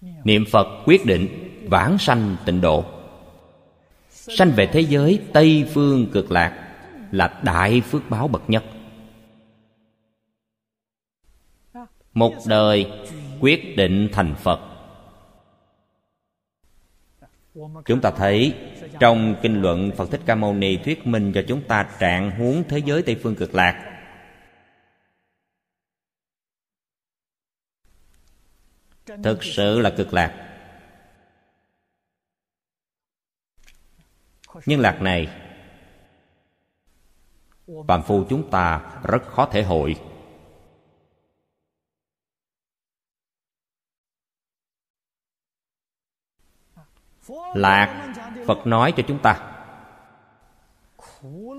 [0.00, 1.28] niệm phật quyết định
[1.70, 2.84] vãng sanh tịnh độ.
[4.10, 6.68] Sanh về thế giới tây phương cực lạc
[7.10, 8.64] là đại phước báo bậc nhất.
[12.14, 12.86] Một đời
[13.40, 14.60] quyết định thành phật.
[17.86, 18.54] Chúng ta thấy
[19.00, 22.62] trong kinh luận phật thích ca mâu ni thuyết minh cho chúng ta trạng huống
[22.68, 23.97] thế giới tây phương cực lạc
[29.22, 30.44] thực sự là cực lạc.
[34.66, 35.28] Nhưng lạc này,
[37.88, 39.96] phàm phu chúng ta rất khó thể hội.
[47.54, 48.14] Lạc,
[48.46, 49.64] phật nói cho chúng ta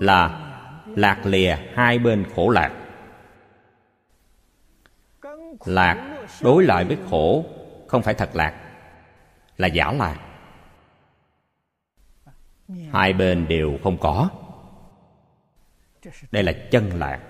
[0.00, 0.46] là
[0.86, 2.86] lạc lìa hai bên khổ lạc.
[5.64, 7.44] Lạc đối lại với khổ,
[7.86, 8.54] không phải thật lạc,
[9.56, 10.26] là giả lạc
[12.92, 14.30] hai bên đều không có.
[16.30, 17.20] Đây là chân lạc.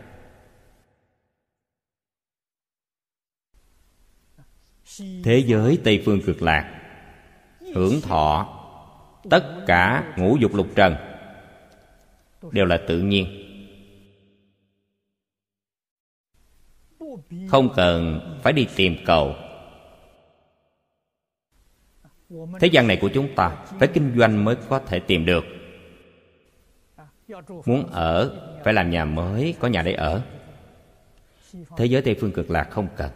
[4.98, 6.80] Thế giới tây phương cực lạc,
[7.74, 8.56] hưởng thọ
[9.30, 10.96] tất cả ngũ dục lục trần,
[12.52, 13.39] đều là tự nhiên.
[17.48, 19.34] Không cần phải đi tìm cầu.
[22.60, 25.44] Thế gian này của chúng ta phải kinh doanh mới có thể tìm được.
[27.66, 28.34] Muốn ở,
[28.64, 30.22] phải làm nhà mới, có nhà để ở.
[31.76, 33.10] Thế giới tây phương cực lạc không cần.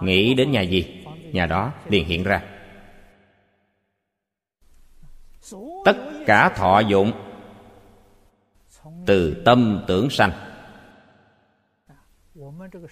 [0.00, 1.04] Nghĩ đến nhà gì?
[1.32, 2.42] Nhà đó liền hiện ra.
[5.84, 5.96] Tất
[6.26, 7.12] cả thọ dụng
[9.06, 10.53] từ tâm tưởng sanh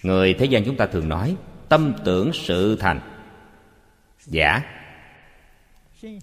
[0.03, 1.37] người thế gian chúng ta thường nói,
[1.69, 3.01] tâm tưởng sự thành.
[4.27, 4.63] Giả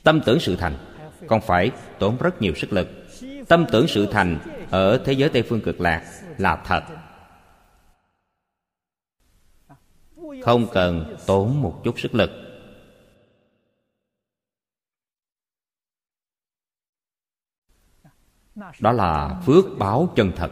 [0.04, 0.78] tâm tưởng sự thành
[1.28, 2.88] còn phải tốn rất nhiều sức lực.
[3.47, 4.39] Tâm tưởng sự thành
[4.72, 6.04] ở thế giới tây phương cực lạc
[6.38, 6.84] là thật.
[10.43, 12.32] Không cần tốn một chút sức lực.
[18.80, 20.52] Đó là phước báo chân thật.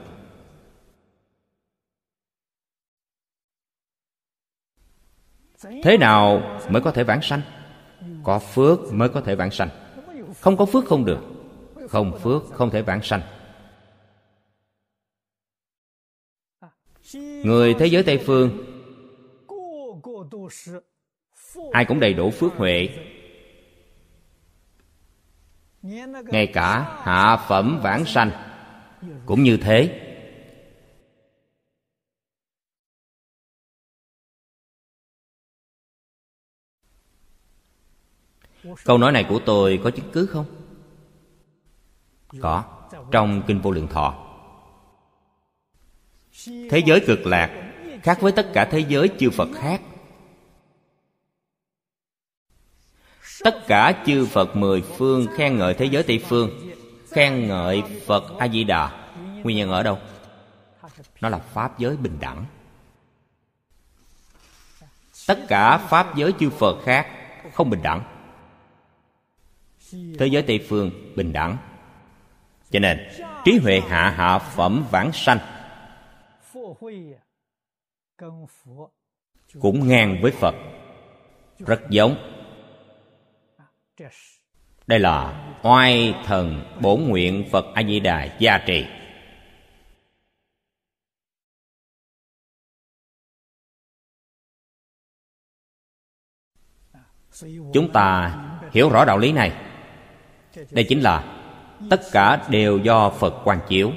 [5.84, 7.42] Thế nào mới có thể vãng sanh?
[8.24, 9.70] Có phước mới có thể vãng sanh.
[10.42, 11.20] Không có phước không được.
[11.90, 13.22] Không phước không thể vãng sanh.
[17.44, 18.50] Người thế giới tây phương,
[21.72, 22.90] ai cũng đầy đủ phước huệ.
[26.32, 28.32] Ngay cả hạ phẩm vãng sanh
[29.26, 30.07] cũng như thế.
[38.86, 40.46] Câu nói này của tôi có chứng cứ không?
[42.42, 42.64] Có,
[43.12, 44.16] trong kinh vô lượng thọ.
[46.46, 49.82] Thế giới cực lạc, khác với tất cả thế giới chư phật khác.
[53.44, 56.72] Tất cả chư phật mười phương khen ngợi thế giới tây phương,
[57.12, 59.12] khen ngợi phật a di đà
[59.44, 60.00] nguyên nhân ở đâu?
[61.22, 62.46] Nó là pháp giới bình đẳng.
[65.28, 67.08] Tất cả pháp giới chư phật khác
[67.54, 68.17] không bình đẳng
[69.92, 71.58] thế giới tây phương bình đẳng.
[72.72, 73.10] Cho nên,
[73.46, 75.40] trí huệ hạ hạ phẩm vãng sanh
[79.62, 80.56] cũng ngang với phật.
[81.60, 82.16] Rất giống.
[84.88, 88.86] Đây là oai thần bổn nguyện phật a di đà gia trì.
[97.74, 98.38] Chúng ta
[98.72, 99.67] hiểu rõ đạo lý này
[100.72, 101.24] đây chính là
[101.90, 103.92] tất cả đều do phật quan chiếu.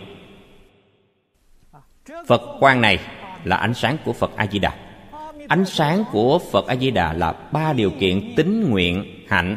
[2.27, 2.99] Phật quan này
[3.45, 4.91] là ánh sáng của phật a di đà
[5.51, 9.57] ánh sáng của phật a di đà là ba điều kiện tính nguyện hạnh.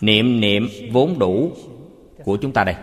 [0.00, 1.52] Niệm niệm vốn đủ
[2.24, 2.74] của chúng ta đây.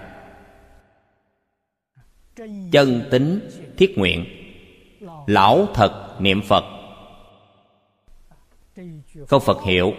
[2.72, 3.40] Chân tính
[3.78, 4.26] thiết nguyện.
[5.28, 6.64] Lão thật niệm phật.
[9.28, 9.94] Câu phật hiệu.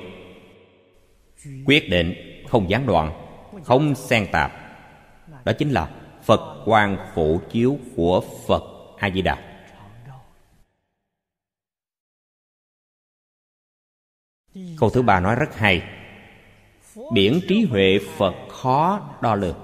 [1.65, 3.13] Quyết định không gián đoạn,
[3.65, 4.53] không xen tạp.
[5.45, 5.91] Đó chính là
[6.23, 8.63] phật quan phổ chiếu của phật
[8.99, 9.39] a di đà
[14.79, 15.83] câu thứ ba nói rất hay.
[17.13, 19.59] Biển trí huệ phật khó đo lường.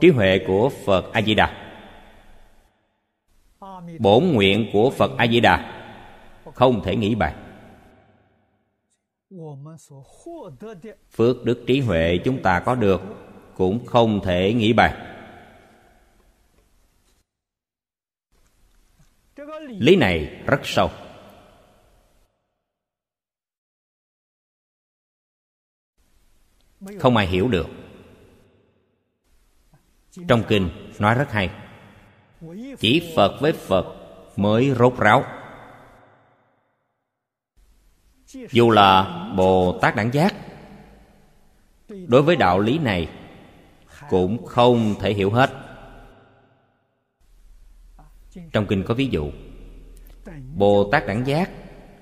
[0.00, 1.76] Trí huệ của phật a di đà
[3.98, 5.84] bổn nguyện của phật a di đà
[6.54, 7.43] không thể nghĩ bàn
[11.10, 13.00] phước đức trí huệ chúng ta có được
[13.56, 15.10] cũng không thể nghĩ bàn.
[19.68, 20.90] Lý này rất sâu.
[26.98, 27.66] Không ai hiểu được.
[30.28, 31.50] Trong kinh nói rất hay,
[32.78, 33.96] chỉ phật với phật
[34.36, 35.24] mới rốt ráo
[38.50, 40.34] dù là bồ tát đẳng giác,
[41.88, 43.08] đối với đạo lý này
[44.10, 45.50] cũng không thể hiểu hết.
[48.52, 49.30] Trong kinh có ví dụ,
[50.56, 51.50] bồ tát đẳng giác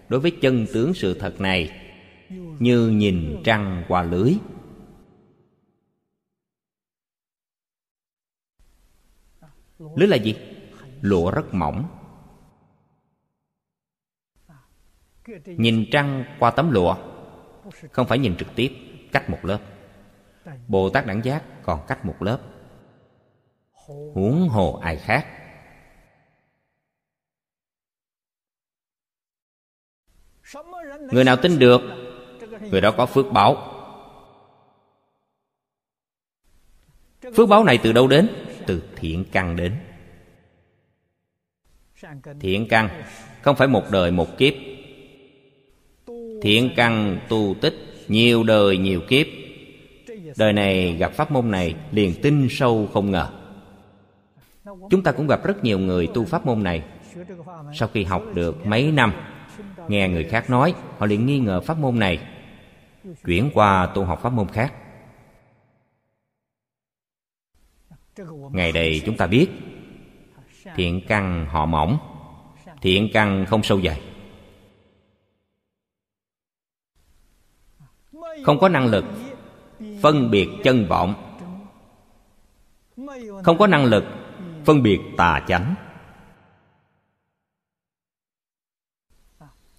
[0.09, 1.80] đối với chân tướng sự thật này
[2.59, 4.35] như nhìn trăng qua lưới.
[9.97, 10.35] Lưới là gì?
[11.01, 11.89] Lụa rất mỏng.
[15.45, 16.97] Nhìn trăng qua tấm lụa,
[17.93, 18.72] không phải nhìn trực tiếp,
[19.12, 19.59] cách một lớp.
[20.68, 22.39] Bồ tát đẳng giác còn cách một lớp.
[24.14, 25.26] Huống hồ ai khác?
[31.12, 31.80] Người nào tin được,
[32.61, 33.57] người đó có phước báo.
[37.37, 38.28] Phước báo này từ đâu đến?
[38.66, 39.76] Từ thiện căn đến.
[42.41, 43.03] Thiện căn
[43.43, 44.55] không phải một đời một kiếp
[46.43, 47.74] thiện căn tu tích
[48.09, 49.26] nhiều đời nhiều kiếp.
[50.36, 53.28] Đời này gặp pháp môn này liền tin sâu không ngờ.
[54.90, 56.82] Chúng ta cũng gặp rất nhiều người tu pháp môn này.
[57.74, 59.12] Sau khi học được mấy năm,
[59.88, 62.18] nghe người khác nói, họ liền nghi ngờ pháp môn này,
[63.24, 64.74] chuyển qua tu học pháp môn khác.
[68.53, 69.47] Ngày đây chúng ta biết,
[70.76, 71.99] thiện căn họ mỏng,
[72.80, 74.01] thiện căn không sâu dày.
[78.45, 79.05] Không có năng lực
[80.03, 81.38] phân biệt chân vọng.
[83.45, 84.05] Không có năng lực
[84.64, 85.74] phân biệt tà chánh.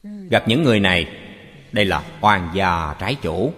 [0.03, 1.17] Gặp những người này,
[1.71, 3.53] đây là oan gia trái chủ.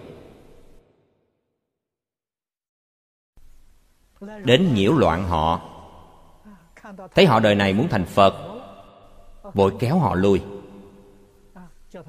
[4.44, 5.72] Đến nhiễu loạn họ.
[7.16, 8.62] Thấy họ đời này muốn thành phật,
[9.54, 10.42] vội kéo họ lui.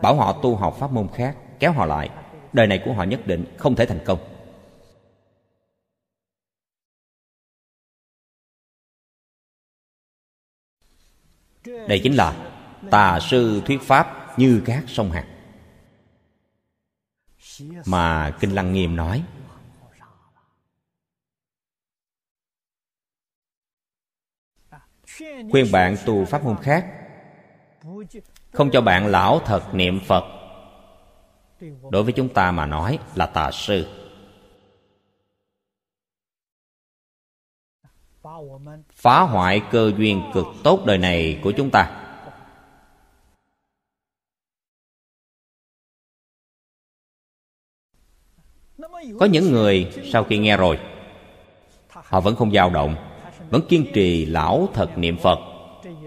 [0.02, 2.10] Bảo họ tu học pháp môn khác, kéo họ lại
[2.56, 4.18] đời này của họ nhất định không thể thành công.
[11.64, 12.52] Đây chính là
[12.90, 15.26] tà sư thuyết pháp như các sông hạt.
[17.86, 19.24] Mà kinh lăng nghiêm nói,
[25.50, 26.86] khuyên bạn tu pháp môn khác,
[28.52, 30.45] không cho bạn lão thật niệm phật
[31.90, 33.86] đối với chúng ta mà nói là tà sư.
[38.92, 42.02] Phá hoại cơ duyên cực tốt đời này của chúng ta.
[49.20, 50.78] Có những người sau khi nghe rồi,
[51.88, 52.96] họ vẫn không dao động,
[53.50, 55.38] vẫn kiên trì lão thật niệm phật.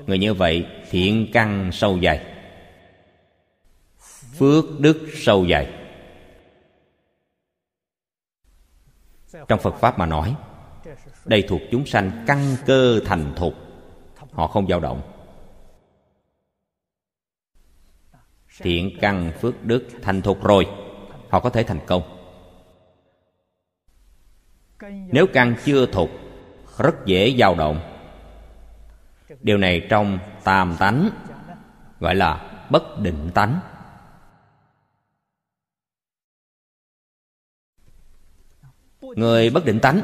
[0.08, 2.39] Người như vậy thiện căn sâu dày
[4.40, 5.80] phước đức sâu dày
[9.48, 10.36] trong phật pháp mà nói,
[11.26, 13.54] đây thuộc chúng sanh căn cơ thành thục,
[14.32, 15.02] họ không dao động.
[18.62, 20.68] Thiện căn, phước đức thành thục rồi,
[21.30, 22.04] họ có thể thành công.
[25.12, 26.10] Nếu căn chưa thục,
[26.78, 27.80] rất dễ dao động.
[29.42, 31.10] Điều này trong tam tánh,
[32.00, 33.60] gọi là bất định tánh.
[39.16, 40.02] Người bất định tánh.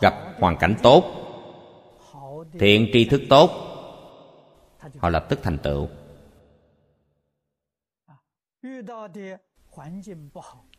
[0.00, 1.04] Gặp hoàn cảnh tốt,
[2.52, 3.50] thiện tri thức tốt,
[4.98, 5.88] họ lập tức thành tựu.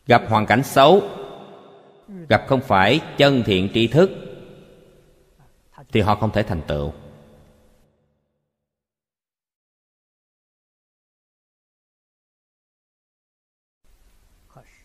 [0.07, 1.01] Gặp hoàn cảnh xấu,
[2.29, 4.09] gặp không phải chân thiện tri thức,
[5.91, 6.93] thì họ không thể thành tựu.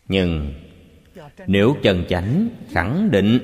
[0.07, 0.53] Nhưng
[1.47, 3.39] nếu chân chánh khẳng định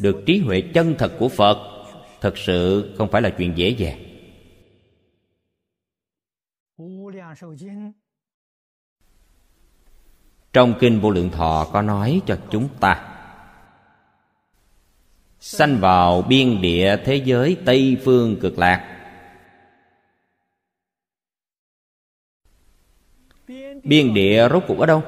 [0.00, 1.86] được trí huệ chân thật của phật,
[2.20, 4.00] thật sự không phải là chuyện dễ dàng.
[10.52, 13.10] Trong kinh vô lượng thọ có nói cho chúng ta,
[15.40, 18.93] sanh vào biên địa thế giới tây phương cực lạc
[23.84, 25.02] biên địa rốt cuộc ở đâu?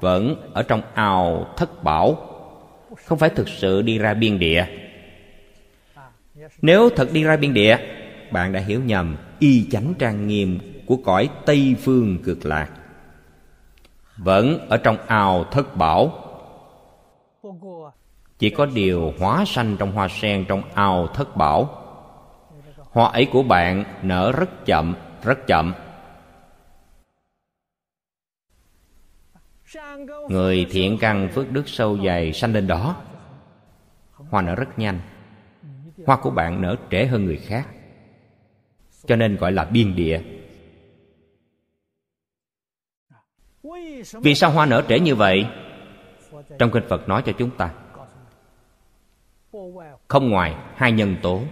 [0.00, 2.16] Vẫn ở trong ào thất bảo.
[3.04, 4.66] Không phải thực sự đi ra biên địa.
[6.62, 7.78] Nếu thật đi ra biên địa,
[8.30, 12.68] bạn đã hiểu nhầm y chánh trang nghiêm của cõi tây phương cực lạc.
[14.16, 16.12] Vẫn ở trong ào thất bảo.
[18.38, 21.78] Chỉ có điều hóa sanh trong hoa sen trong ào thất bảo.
[22.90, 25.74] Hoa ấy của bạn nở rất chậm rất chậm.
[30.28, 33.02] Người thiện căn phước đức sâu dày sanh lên đó.
[34.12, 35.00] Hoa nở rất nhanh.
[36.06, 37.68] Hoa của bạn nở trễ hơn người khác.
[39.06, 40.22] Cho nên gọi là biên địa.
[44.22, 45.46] Vì sao hoa nở trễ như vậy?
[46.58, 47.74] Trong kinh phật nói cho chúng ta.
[50.08, 51.42] Không ngoài hai nhân tố.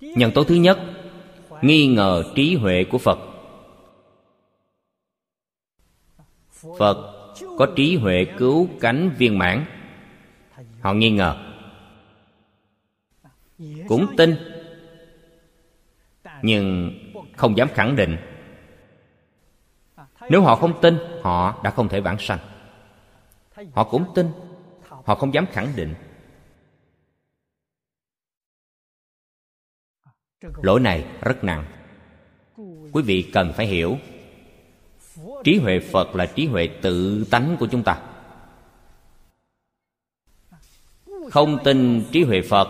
[0.00, 0.78] Nhân tố thứ nhất,
[1.62, 3.18] nghi ngờ trí huệ của phật.
[6.78, 7.12] Phật
[7.58, 9.64] có trí huệ cứu cánh viên mãn.
[10.80, 11.52] Họ nghi ngờ.
[13.88, 14.36] Cũng tin,
[16.42, 16.90] nhưng
[17.36, 18.16] không dám khẳng định.
[20.30, 22.38] Nếu họ không tin, họ đã không thể vãng sanh.
[23.72, 24.26] Họ cũng tin,
[25.04, 25.94] họ không dám khẳng định.
[30.62, 31.64] Lỗi này rất nặng.
[32.92, 33.98] Quý vị cần phải hiểu
[35.44, 38.00] trí huệ phật là trí huệ tự tánh của chúng ta.
[41.30, 42.68] Không tin trí huệ phật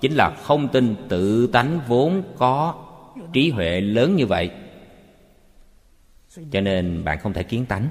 [0.00, 2.84] chính là không tin tự tánh vốn có
[3.32, 4.50] trí huệ lớn như vậy.
[6.50, 7.88] Cho nên bạn không thể kiến tánh.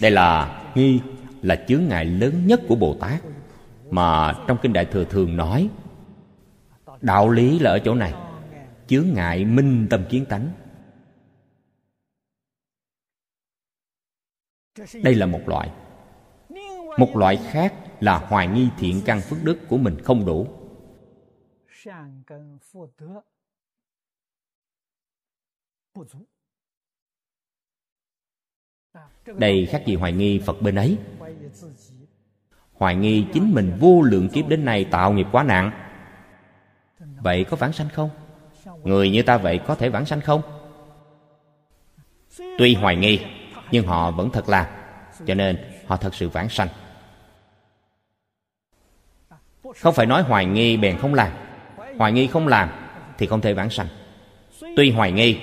[0.00, 1.00] Đây là nghi,
[1.42, 3.22] là chướng ngại lớn nhất của bồ tát.
[3.90, 5.68] Mà trong kinh đại thừa thường nói,
[7.00, 8.14] đạo lý là ở chỗ này
[8.86, 10.52] chướng ngại minh tâm kiến tánh.
[15.02, 15.70] Đây là một loại.
[16.98, 20.46] Một loại khác là hoài nghi thiện căn phước đức của mình không đủ.
[29.26, 30.98] Đây khác gì hoài nghi phật bên ấy.
[32.72, 35.86] Hoài nghi chính mình vô lượng kiếp đến nay tạo nghiệp quá nặng
[36.98, 38.25] vậy có vãng sanh không?
[38.84, 40.42] Người như ta vậy có thể vãng sanh không?
[42.58, 43.20] Tuy hoài nghi,
[43.70, 44.66] nhưng họ vẫn thật làm
[45.26, 46.68] cho nên họ thật sự vãng sanh.
[49.80, 51.32] Không phải nói hoài nghi bèn không làm.
[51.98, 52.70] Hoài nghi không làm
[53.18, 53.86] thì không thể vãng sanh.
[54.76, 55.38] Tuy hoài nghi,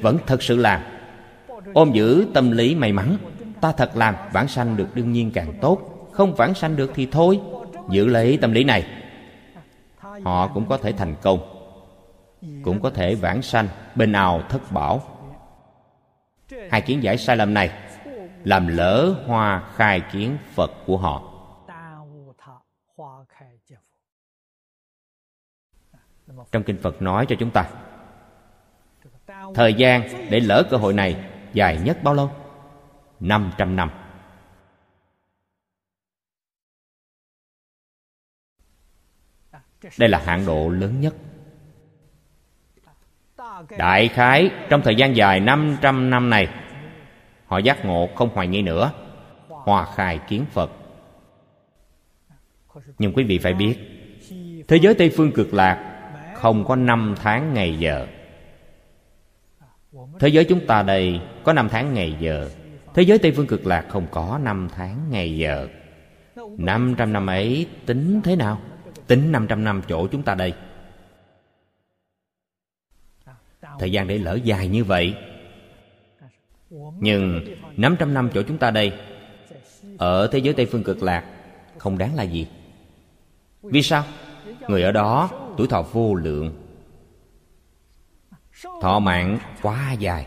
[0.00, 0.82] vẫn thật sự làm.
[1.74, 3.16] Ôm giữ tâm lý may mắn,
[3.60, 6.08] ta thật làm vãng sanh được đương nhiên càng tốt.
[6.12, 7.40] Không vãng sanh được thì thôi,
[7.90, 8.86] giữ lấy tâm lý này.
[9.98, 11.57] Họ cũng có thể thành công
[12.40, 15.18] cũng có thể vãng sanh bên nào thất bảo.
[16.70, 17.90] Hai kiến giải sai lầm này
[18.44, 21.22] làm lỡ hoa khai kiến phật của họ.
[26.52, 27.70] Trong kinh phật nói cho chúng ta,
[29.54, 32.30] thời gian để lỡ cơ hội này dài nhất bao lâu?
[33.20, 33.90] 500 năm.
[39.98, 41.14] Đây là hạn độ lớn nhất.
[43.78, 46.48] Đại khái, trong thời gian dài 500 năm này,
[47.46, 48.92] Họ giác ngộ không hoài nghi nữa,
[49.48, 50.70] Hòa khai kiến Phật.
[52.98, 53.76] Nhưng quý vị phải biết,
[54.68, 55.94] Thế giới Tây Phương cực lạc
[56.34, 58.06] Không có năm tháng ngày giờ.
[60.20, 62.48] Thế giới chúng ta đây có năm tháng ngày giờ,
[62.94, 65.68] Thế giới Tây Phương cực lạc không có năm tháng ngày giờ.
[66.58, 68.60] 500 năm ấy tính thế nào?
[69.06, 70.52] Tính 500 năm chỗ chúng ta đây.
[73.78, 75.14] Thời gian để lỡ dài như vậy.
[77.00, 77.44] Nhưng
[77.76, 78.92] 500 năm chỗ chúng ta đây,
[79.98, 81.24] Ở thế giới Tây Phương cực lạc,
[81.78, 82.46] Không đáng là gì.
[83.62, 84.04] Vì sao?
[84.68, 86.62] Người ở đó, tuổi thọ vô lượng.
[88.82, 90.26] Thọ mạng quá dài.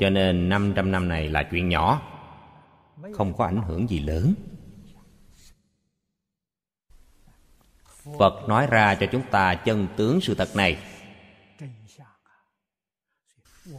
[0.00, 2.02] Cho nên 500 năm này là chuyện nhỏ,
[3.12, 4.34] Không có ảnh hưởng gì lớn.
[8.18, 10.78] Phật nói ra cho chúng ta chân tướng sự thật này.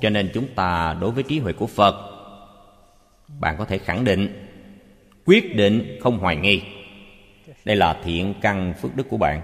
[0.02, 1.96] Cho nên chúng ta đối với trí huệ của Phật,
[3.40, 4.46] Bạn có thể khẳng định,
[5.26, 6.62] Quyết định không hoài nghi.
[7.66, 9.42] Đây là thiện căn phước đức của bạn.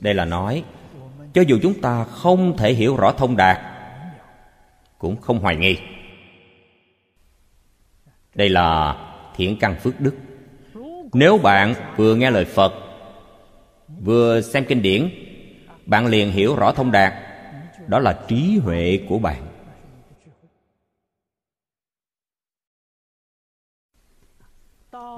[0.00, 0.64] Đây là nói,
[1.34, 3.58] cho dù chúng ta không thể hiểu rõ thông đạt,
[4.98, 5.76] cũng không hoài nghi.
[8.34, 8.96] Đây là
[9.36, 10.14] thiện căn phước đức.
[11.12, 12.72] Nếu bạn vừa nghe lời phật,
[14.04, 15.08] vừa xem kinh điển,
[15.86, 17.25] bạn liền hiểu rõ thông đạt
[17.88, 19.42] đó là trí huệ của bạn.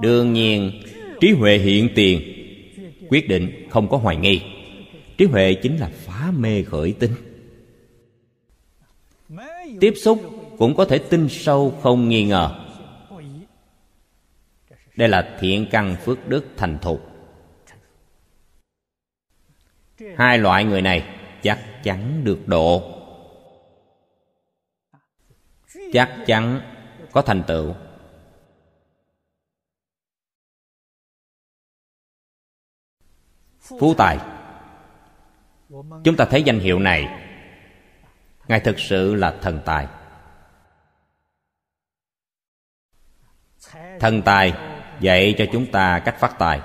[0.01, 0.81] Đương nhiên,
[1.19, 2.21] trí huệ hiện tiền,
[3.09, 4.41] quyết định không có hoài nghi.
[5.17, 7.11] Trí huệ chính là phá mê khởi tinh
[9.79, 10.21] tiếp xúc
[10.57, 12.65] cũng có thể tin sâu không nghi ngờ.
[14.95, 17.05] Đây là thiện căn phước đức thành thục.
[20.15, 22.95] Hai loại người này chắc chắn được độ.
[25.93, 26.61] Chắc chắn
[27.11, 27.75] có thành tựu.
[33.59, 34.17] Phú tài,
[36.03, 37.25] chúng ta thấy danh hiệu này.
[38.47, 39.87] Ngài thực sự là thần tài.
[43.99, 44.53] Thần tài
[44.99, 46.61] dạy cho chúng ta cách phát tài.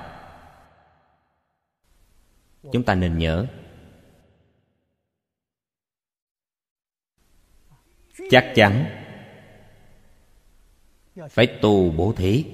[2.72, 3.47] Chúng ta nên nhớ
[8.31, 8.87] chắc chắn
[11.31, 12.45] phải tu bổ thí.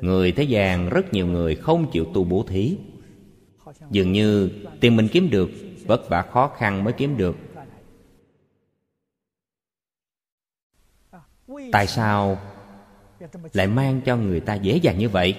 [0.00, 2.78] Người thế gian rất nhiều người không chịu tu bổ thí.
[3.90, 4.50] Dường như
[4.80, 5.50] tiền mình kiếm được,
[5.86, 7.36] vất vả khó khăn mới kiếm được.
[11.72, 12.40] Tại sao
[13.52, 15.38] lại mang cho người ta dễ dàng như vậy?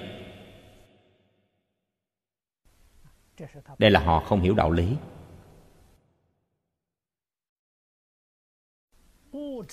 [3.78, 4.96] Đây là họ không hiểu đạo lý.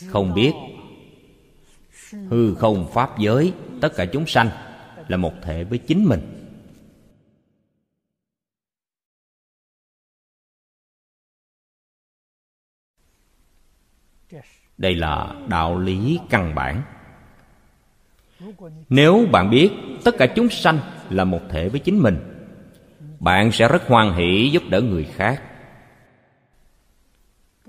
[0.06, 0.52] Không biết.
[2.12, 4.48] Hư không pháp giới, tất cả chúng sanh
[5.08, 6.34] là một thể với chính mình.
[14.78, 16.82] Đây là đạo lý căn bản.
[18.88, 19.70] Nếu bạn biết
[20.04, 20.80] tất cả chúng sanh
[21.10, 22.18] là một thể với chính mình,
[23.20, 25.42] bạn sẽ rất hoan hỷ giúp đỡ người khác.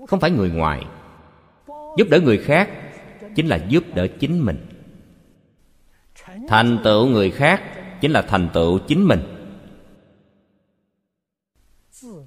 [0.06, 0.84] Không phải người ngoài
[1.96, 2.70] giúp đỡ người khác
[3.34, 4.66] chính là giúp đỡ chính mình.
[6.48, 7.62] Thành tựu người khác
[8.00, 9.20] chính là thành tựu chính mình.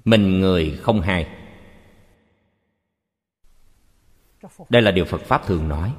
[0.04, 1.28] Mình người không hai.
[4.68, 5.94] Đây là điều phật pháp thường nói.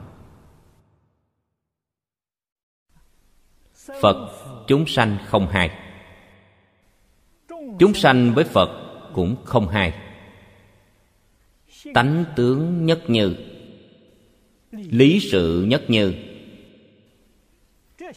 [4.01, 4.30] Phật,
[4.68, 5.80] chúng sanh không hai.
[7.80, 8.70] Chúng sanh với phật
[9.13, 9.93] cũng không hai.
[11.93, 13.36] Tánh tướng nhất như
[14.78, 16.13] lý sự nhất như.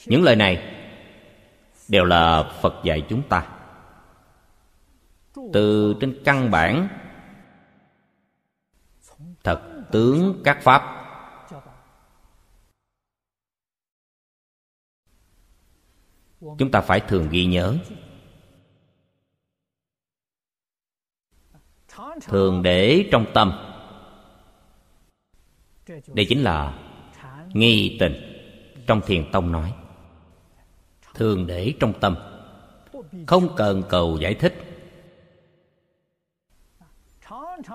[0.06, 0.74] Những lời này
[1.88, 3.48] đều là phật dạy chúng ta.
[5.52, 6.88] Từ trên căn bản,
[9.44, 10.94] thật tướng các pháp.
[16.40, 17.76] Chúng ta phải thường ghi nhớ.
[22.20, 23.67] Thường để trong tâm
[26.07, 26.78] đây chính là
[27.55, 28.12] nghi tình.
[28.86, 29.74] Trong thiền tông nói,
[31.14, 32.16] thường để trong tâm,
[33.26, 34.55] không cần cầu giải thích.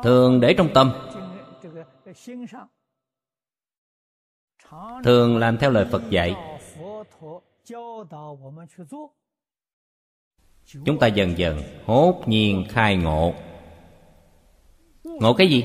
[0.04, 0.94] Thường để trong tâm.
[5.04, 6.36] Thường làm theo lời phật dạy.
[10.86, 13.34] Chúng ta dần dần hốt nhiên khai ngộ.
[15.04, 15.64] Ngộ cái gì?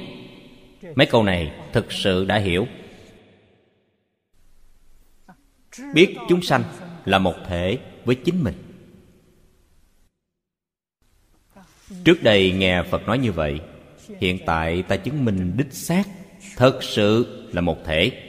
[0.95, 2.67] Mấy câu này thực sự đã hiểu.
[5.95, 6.65] Biết chúng sanh
[7.05, 8.55] là một thể với chính mình.
[12.05, 13.61] Trước đây nghe phật nói như vậy,
[14.21, 16.05] hiện tại ta chứng minh đích xác
[16.57, 18.25] thật sự là một thể.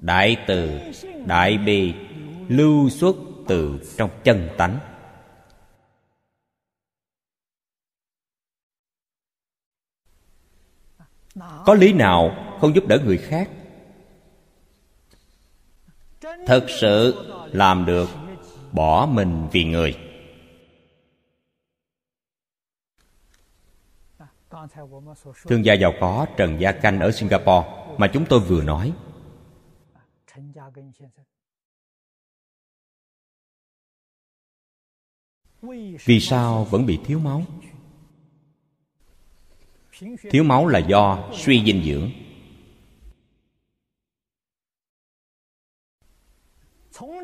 [0.00, 0.80] Đại từ,
[1.26, 1.94] đại bi,
[2.48, 3.16] lưu xuất
[3.48, 4.91] từ trong chân tánh.
[11.66, 12.30] Có lý nào
[12.60, 13.50] không giúp đỡ người khác?
[16.46, 17.14] Thật sự
[17.52, 18.08] làm được,
[18.72, 19.98] bỏ mình vì người.
[25.44, 27.68] Thương gia giàu có trần gia canh ở singapore,
[27.98, 28.92] mà chúng tôi vừa nói.
[36.04, 37.42] Vì sao vẫn bị thiếu máu?
[40.30, 42.10] Thiếu máu là do suy dinh dưỡng.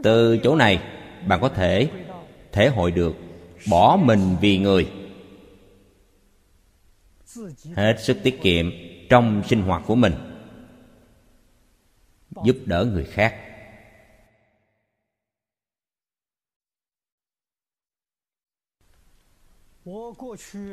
[0.02, 0.82] Từ chỗ này,
[1.28, 1.90] bạn có thể
[2.52, 3.16] thể hội được
[3.70, 4.92] bỏ mình vì người.
[7.74, 8.70] Hết sức tiết kiệm
[9.10, 10.12] trong sinh hoạt của mình,
[12.44, 13.44] giúp đỡ người khác.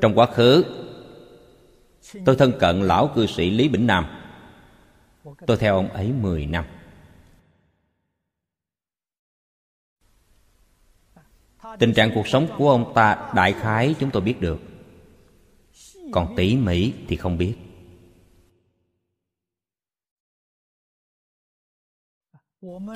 [0.02, 0.64] Trong quá khứ
[2.26, 4.06] tôi thân cận lão cư sĩ lý bỉnh nam.
[5.48, 6.66] Tôi theo ông ấy 10 năm.
[11.80, 14.60] Tình trạng cuộc sống của ông ta đại khái chúng tôi biết được.
[16.12, 17.56] Còn tỉ mỉ thì không biết.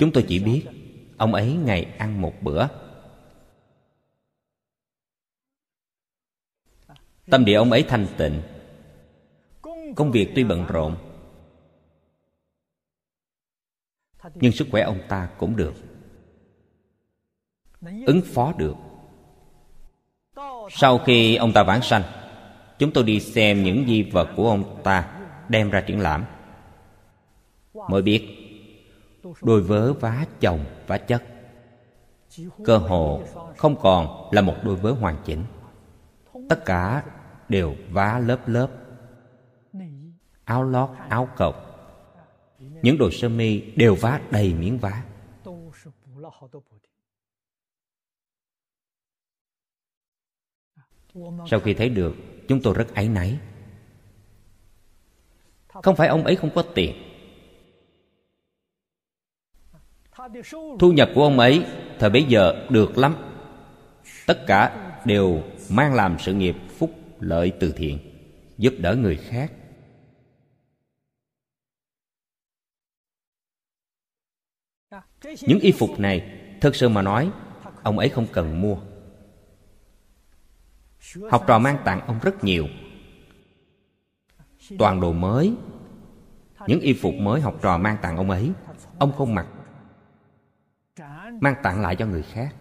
[0.00, 0.66] Chúng tôi chỉ biết
[1.16, 2.66] ông ấy ngày ăn một bữa.
[7.30, 8.42] Tâm địa ông ấy thanh tịnh
[9.96, 10.96] công việc tuy bận rộn,
[14.34, 15.74] nhưng sức khỏe ông ta cũng được.
[18.06, 18.74] Ứng phó được.
[20.70, 22.02] Sau khi ông ta vãng sanh,
[22.78, 26.24] chúng tôi đi xem những di vật của ông ta đem ra triển lãm.
[27.74, 28.28] Mới biết,
[29.42, 31.24] đôi vớ vá chồng vá chất,
[32.64, 33.22] cơ hồ
[33.56, 35.44] không còn là một đôi vớ hoàn chỉnh.
[36.48, 37.04] Tất cả
[37.48, 38.68] đều vá lớp lớp
[40.50, 41.54] áo lót, áo cộc.
[42.58, 45.04] Những đồ sơ mi đều vá đầy miếng vá.
[51.50, 52.14] Sau khi thấy được,
[52.48, 53.38] chúng tôi rất áy náy.
[55.68, 56.94] Không phải ông ấy không có tiền.
[60.78, 61.64] Thu nhập của ông ấy
[61.98, 63.16] thời bấy giờ được lắm.
[64.26, 66.90] Tất cả đều mang làm sự nghiệp phúc
[67.20, 67.98] lợi từ thiện,
[68.58, 69.52] giúp đỡ người khác.
[75.22, 77.30] Những y phục này thực sự mà nói,
[77.82, 78.76] ông ấy không cần mua.
[81.30, 82.66] Học trò mang tặng ông rất nhiều.
[84.78, 85.54] Toàn đồ mới,
[86.66, 88.52] những y phục mới học trò mang tặng ông ấy,
[88.98, 89.46] ông không mặc.
[91.40, 92.54] Mang tặng lại cho người khác.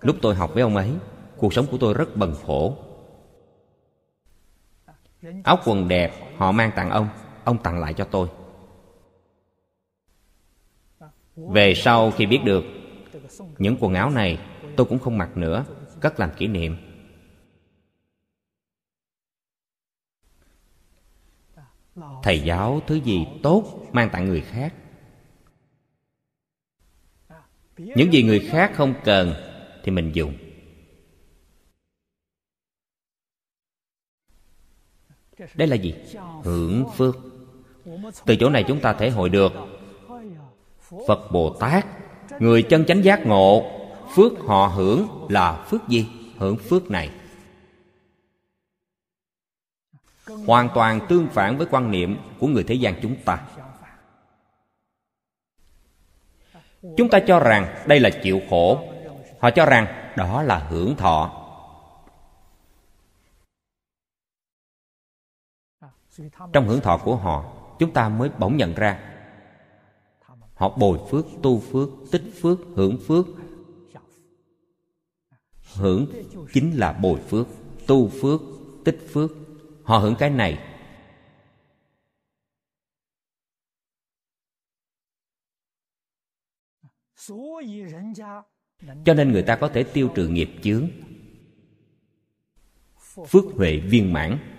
[0.00, 0.92] Lúc tôi học với ông ấy,
[1.36, 2.76] cuộc sống của tôi rất bần khổ.
[5.44, 7.08] Áo quần đẹp, họ mang tặng ông
[7.44, 8.28] ông tặng lại cho tôi.
[11.36, 12.64] Về sau khi biết được
[13.58, 14.38] những quần áo này,
[14.76, 15.64] tôi cũng không mặc nữa,
[16.00, 16.76] cất làm kỷ niệm.
[22.22, 24.74] Thầy giáo thứ gì tốt mang tặng người khác?
[27.76, 29.34] Những gì người khác không cần
[29.82, 30.34] thì mình dùng.
[35.54, 35.94] Đây là gì?
[36.44, 37.16] Hưởng phước
[38.26, 39.52] từ chỗ này chúng ta thể hội được.
[41.06, 41.86] Phật bồ tát,
[42.38, 43.64] người chân chánh giác ngộ,
[44.14, 46.08] phước họ hưởng là phước gì?
[46.38, 47.10] Hưởng phước này.
[50.46, 53.46] Hoàn toàn tương phản với quan niệm của người thế gian chúng ta.
[56.96, 58.88] Chúng ta cho rằng đây là chịu khổ.
[59.40, 61.40] Họ cho rằng đó là hưởng thọ.
[66.52, 69.10] Trong hưởng thọ của họ chúng ta mới bỗng nhận ra.
[70.54, 73.26] Họ bồi phước, tu phước, tích phước, hưởng phước.
[75.74, 76.06] Hưởng
[76.52, 77.46] chính là bồi phước,
[77.86, 78.40] tu phước,
[78.84, 79.30] tích phước.
[79.82, 80.70] Họ hưởng cái này.
[89.04, 90.88] Cho nên người ta có thể tiêu trừ nghiệp chướng,
[93.26, 94.53] phước huệ viên mãn.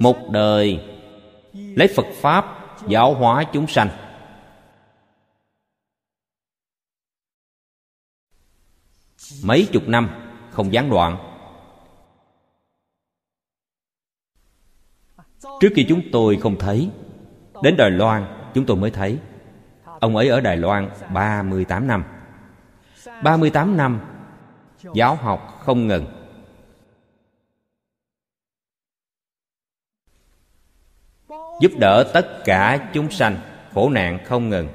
[0.00, 0.80] Một đời,
[1.52, 2.44] lấy phật pháp
[2.88, 3.88] giáo hóa chúng sanh.
[9.44, 10.08] Mấy chục năm
[10.50, 11.16] không gián đoạn.
[15.60, 16.90] Trước khi chúng tôi không thấy,
[17.62, 19.18] đến đài loan chúng tôi mới thấy.
[20.00, 22.04] Ông ấy ở đài loan 38 năm.
[23.22, 24.00] 38 năm,
[24.94, 26.19] giáo học không ngừng.
[31.60, 33.36] giúp đỡ tất cả chúng sanh,
[33.74, 34.68] khổ nạn không ngừng.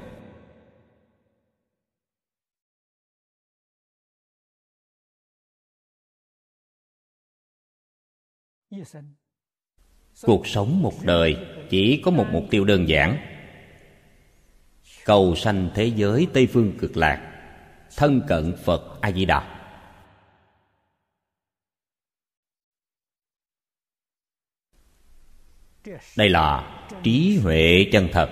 [10.22, 11.36] Cuộc sống một đời
[11.70, 13.18] chỉ có một mục tiêu đơn giản.
[15.04, 17.32] Cầu sanh thế giới tây phương cực lạc,
[17.96, 19.56] thân cận phật a di đà
[26.16, 28.30] đây là trí huệ chân thật.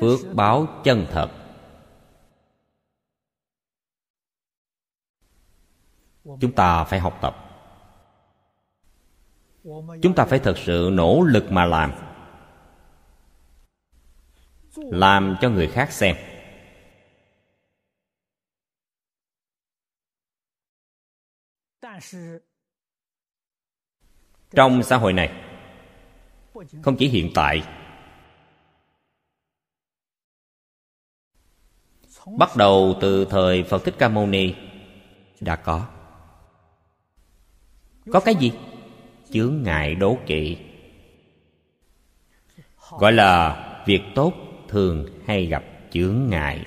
[0.00, 1.30] Phước báo chân thật.
[6.24, 7.36] Chúng ta phải học tập.
[10.02, 11.92] Chúng ta phải thật sự nỗ lực mà làm.
[14.76, 16.16] Làm cho người khác xem.
[24.50, 25.49] Trong xã hội này
[26.82, 27.62] không chỉ hiện tại.
[32.38, 34.54] Bắt đầu từ thời phật thích ca mâu ni.
[35.40, 35.86] Đã có.
[38.12, 38.52] Có cái gì?
[39.30, 40.56] Chướng ngại đố kỵ.
[42.90, 44.34] Gọi là việc tốt
[44.68, 46.66] thường hay gặp chướng ngại.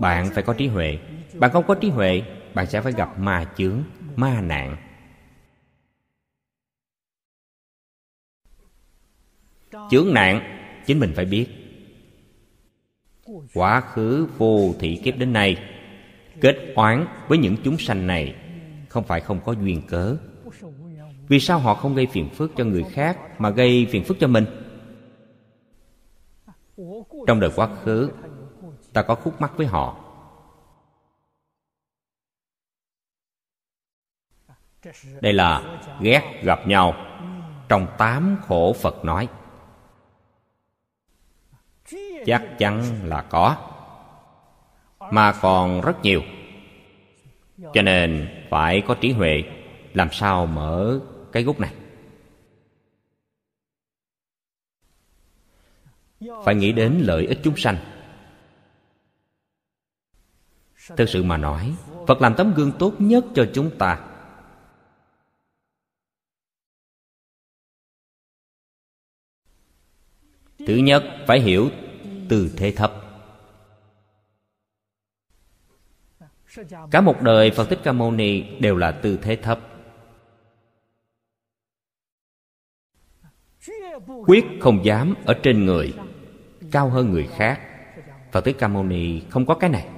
[0.00, 0.98] Bạn phải có trí huệ.
[1.34, 2.22] Bạn không có trí huệ,
[2.54, 3.82] bạn sẽ phải gặp ma chướng,
[4.16, 4.87] ma nạn.
[9.90, 11.46] Chướng nạn, chính mình phải biết.
[13.54, 15.56] Quá khứ vô thị kiếp đến nay,
[16.40, 18.34] kết oán với những chúng sanh này
[18.88, 20.16] không phải không có duyên cớ.
[21.28, 24.26] Vì sao họ không gây phiền phức cho người khác mà gây phiền phức cho
[24.26, 24.44] mình?
[27.26, 28.10] Trong đời quá khứ,
[28.92, 30.04] ta có khúc mắc với họ.
[35.20, 36.94] Đây là ghét gặp nhau,
[37.68, 39.28] trong tám khổ phật nói
[42.28, 43.56] chắc chắn là có.
[45.12, 46.22] Mà còn rất nhiều.
[47.74, 49.42] Cho nên phải có trí huệ
[49.94, 51.00] làm sao mở
[51.32, 51.74] cái gút này.
[56.44, 57.76] Phải nghĩ đến lợi ích chúng sanh.
[60.96, 61.74] Thực sự mà nói,
[62.06, 64.04] phật làm tấm gương tốt nhất cho chúng ta.
[70.66, 71.70] Thứ nhất, phải hiểu
[72.28, 72.92] tư thế thấp.
[76.90, 79.60] Cả một đời phật thích ca mâu ni đều là tư thế thấp.
[84.26, 85.94] Quyết không dám ở trên người,
[86.70, 87.60] cao hơn người khác.
[88.32, 89.88] Phật thích ca mâu ni không có cái này.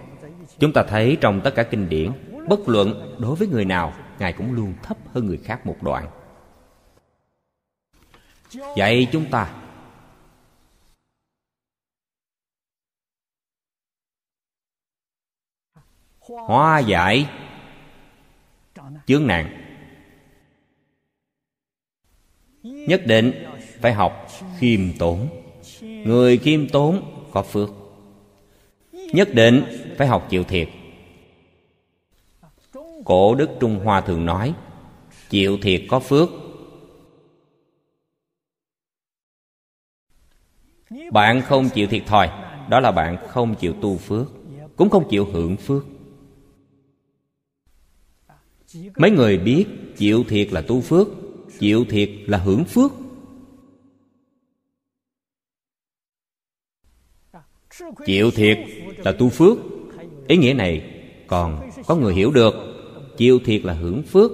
[0.59, 2.13] Chúng ta thấy trong tất cả kinh điển,
[2.49, 6.07] bất luận đối với người nào, ngài cũng luôn thấp hơn người khác một đoạn.
[8.77, 9.55] Dạy chúng ta
[16.31, 17.27] hóa giải
[19.07, 19.57] chướng nạn.
[22.63, 23.33] Nhất định
[23.81, 24.29] phải học
[24.59, 25.29] khiêm tốn.
[25.81, 27.71] Người khiêm tốn có phước.
[28.93, 29.65] Nhất định
[29.99, 30.69] phải học chịu thiệt.
[33.05, 34.55] Cổ đức trung hoa thường nói,
[35.29, 36.29] chịu thiệt có phước.
[41.13, 42.31] Bạn không chịu thiệt thòi,
[42.69, 44.27] đó là bạn không chịu tu phước,
[44.77, 45.85] cũng không chịu hưởng phước
[48.75, 49.67] mấy người biết
[49.97, 51.09] chịu thiệt là tu phước,
[51.59, 52.93] chịu thiệt là hưởng phước.
[58.07, 58.59] Chịu thiệt
[58.97, 59.59] là tu phước.
[60.29, 62.55] Ý nghĩa này còn có người hiểu được.
[63.17, 64.31] Chịu thiệt là hưởng phước.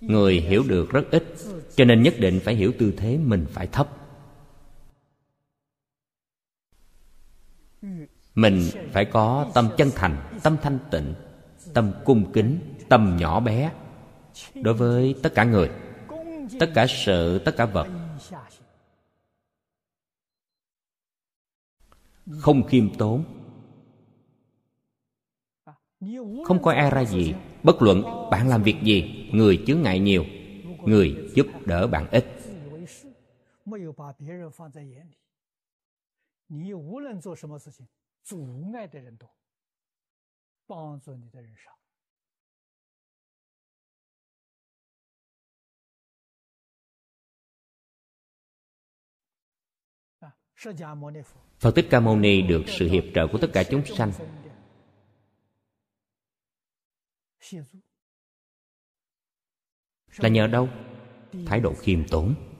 [0.00, 1.24] Người hiểu được rất ít,
[1.76, 3.88] cho nên nhất định phải hiểu tư thế mình phải thấp
[8.34, 8.62] mình
[8.92, 11.14] phải có tâm chân thành, tâm thanh tịnh,
[11.74, 12.58] tâm cung kính,
[12.88, 13.72] tâm nhỏ bé.
[14.54, 15.70] Đối với tất cả người,
[16.60, 17.88] tất cả sự, tất cả vật.
[22.38, 23.24] Không khiêm tốn.
[26.44, 27.34] Không coi ai ra gì.
[27.62, 30.24] Bất luận bạn làm việc gì, người chướng ngại nhiều,
[30.84, 32.24] người giúp đỡ bạn ít.
[51.58, 54.12] Phật Thích Ca Mâu Ni được sự hiệp trợ của tất cả chúng sanh
[60.16, 60.68] Là nhờ đâu?
[61.46, 62.53] Thái độ khiêm tốn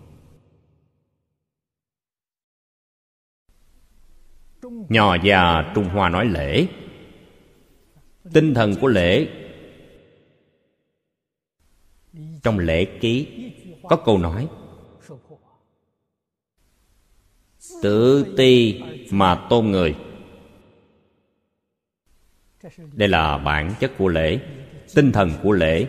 [4.88, 6.66] Nho già Trung Hoa nói lễ.
[8.32, 9.28] Tinh thần của lễ
[12.42, 13.28] Trong lễ ký
[13.82, 14.48] Có câu nói
[17.82, 19.96] tự ti mà tôn người.
[22.92, 24.40] Đây là bản chất của lễ,
[24.94, 25.88] tinh thần của lễ.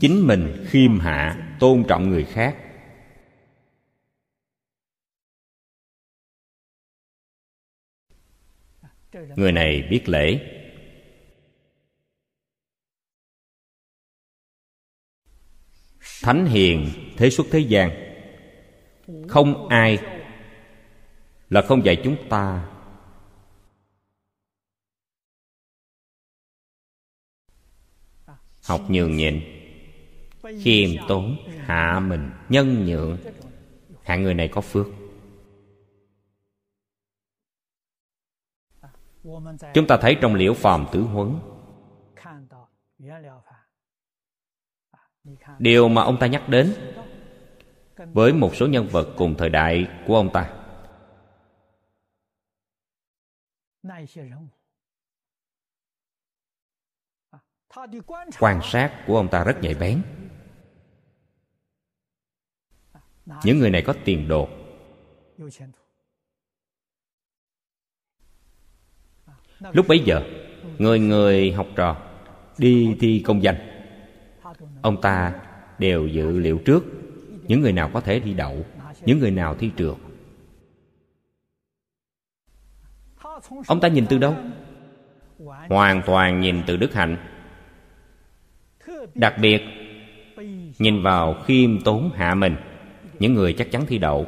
[0.00, 2.56] Chính mình khiêm hạ tôn trọng người khác.
[9.36, 10.40] Người này biết lễ.
[16.22, 17.90] Thánh hiền thế xuất thế gian.
[19.28, 19.98] Không ai
[21.50, 22.68] là không dạy chúng ta.
[28.64, 29.40] Học nhường nhịn,
[30.62, 33.18] khiêm tốn, hạ mình, nhân nhượng.
[34.02, 34.86] Hạng người này có phước.
[39.74, 41.40] Chúng ta thấy trong liễu phàm tứ huấn.
[45.58, 46.74] Điều mà ông ta nhắc đến
[47.96, 50.54] với một số nhân vật cùng thời đại của ông ta.
[58.38, 60.02] Quan sát của ông ta rất nhạy bén.
[63.44, 64.48] Những người này có tiền đồ.
[69.72, 70.22] Lúc bấy giờ,
[70.78, 71.96] người người học trò,
[72.58, 73.56] đi thi công danh.
[74.82, 75.34] Ông ta
[75.78, 76.84] đều dự liệu trước
[77.48, 78.64] những người nào có thể thi đậu,
[79.04, 79.94] những người nào thi trượt.
[83.66, 84.34] Ông ta nhìn từ đâu?
[85.68, 87.16] Hoàn toàn nhìn từ đức hạnh.
[89.14, 89.62] Đặc biệt,
[90.78, 92.56] nhìn vào khiêm tốn hạ mình,
[93.18, 94.26] những người chắc chắn thi đậu.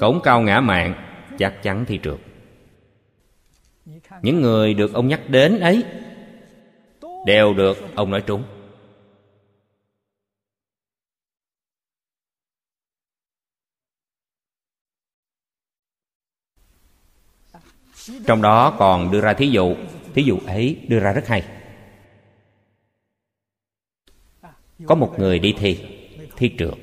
[0.00, 0.94] Cổng cao ngã mạng,
[1.38, 2.18] chắc chắn thi trượt.
[4.22, 5.84] Những người được ông nhắc đến ấy
[7.26, 8.44] đều được ông nói trúng.
[18.26, 19.76] Trong đó còn đưa ra thí dụ
[20.14, 21.44] thí dụ ấy đưa ra rất hay.
[24.86, 25.84] Có một người đi thi
[26.36, 26.74] thi trượt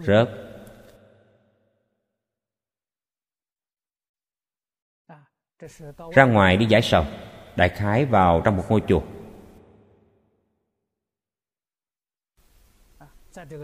[0.00, 0.28] rớt.
[6.12, 7.04] Ra ngoài đi giải sầu.
[7.56, 9.02] Đại khái vào trong một ngôi chùa.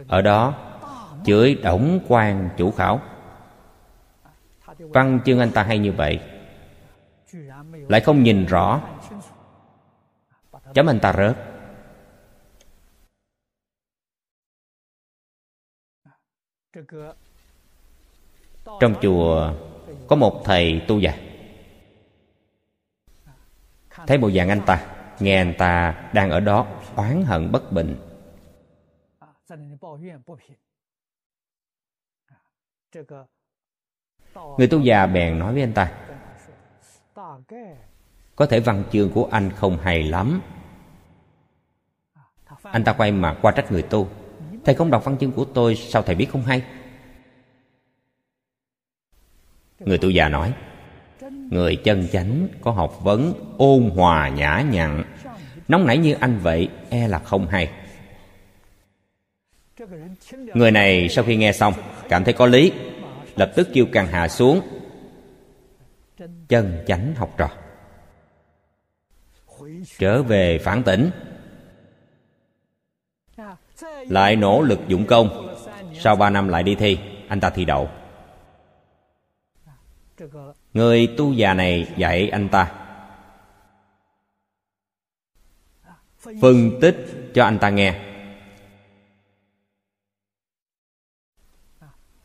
[0.09, 0.75] Ở đó
[1.25, 3.01] chửi đổng quan chủ khảo.
[4.79, 6.21] Văn chương anh ta hay như vậy.
[7.89, 8.81] Lại không nhìn rõ.
[10.75, 11.48] Chấm anh ta rớt
[18.81, 19.53] trong chùa
[20.09, 21.15] có một thầy tu già
[24.07, 24.87] thấy bộ dạng anh ta,
[25.21, 26.67] nghe anh ta đang ở đó
[26.97, 27.97] oán hận bất bình.
[34.59, 35.93] Người tu già bèn nói với anh ta,
[38.37, 40.41] có thể văn chương của anh không hay lắm.
[42.63, 44.09] Anh ta quay mặt qua trách người tu
[44.69, 46.63] thầy không đọc văn chương của tôi, sao thầy biết không hay?
[49.81, 50.53] Người tu già nói,
[51.51, 55.05] người chân chánh có học vấn ôn hòa nhã nhặn,
[55.69, 57.71] nóng nảy như anh vậy e là không hay.
[60.55, 61.75] Người này sau khi nghe xong,
[62.09, 62.73] cảm thấy có lý,
[63.37, 64.61] lập tức kêu càng hạ xuống,
[66.49, 67.51] chân chánh học trò,
[69.99, 71.11] trở về phản tỉnh
[74.09, 75.57] lại nỗ lực dụng công.
[76.01, 76.99] Sau ba năm lại đi thi,
[77.29, 77.91] anh ta thi đậu.
[80.75, 82.73] Người tu già này dạy anh ta.
[86.41, 88.05] Phân tích cho anh ta nghe.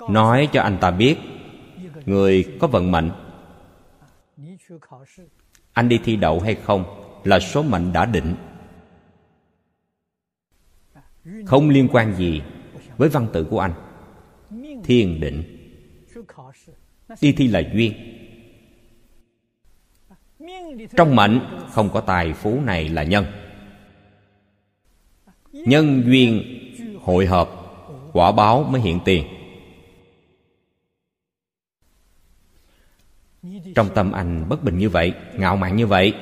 [0.09, 1.17] Nói cho anh ta biết,
[2.05, 3.11] người có vận mệnh.
[5.73, 8.35] Anh đi thi đậu hay không là số mệnh đã định
[11.45, 12.41] không liên quan gì
[12.97, 13.73] với văn tự của anh.
[14.83, 15.43] Thiên định.
[17.21, 17.93] Đi thi là duyên.
[20.97, 21.39] Trong mệnh,
[21.69, 23.25] không có tài phú này là nhân.
[25.51, 26.43] Nhân duyên
[27.01, 27.49] hội hợp,
[28.13, 29.27] quả báo mới hiện tiền.
[33.75, 36.13] Trong tâm anh bất bình như vậy, ngạo mạn như vậy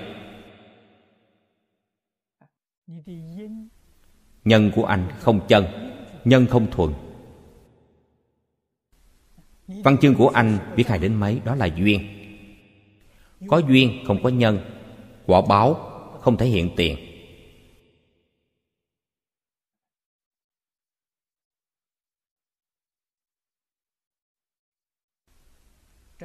[4.45, 5.65] nhân của anh không chân,
[6.25, 6.93] nhân không thuận
[9.83, 12.01] văn chương của anh biết hài đến mấy, đó là duyên.
[13.47, 14.59] Có duyên, không có nhân.
[15.25, 15.73] Quả báo,
[16.21, 16.97] không thể hiện tiền.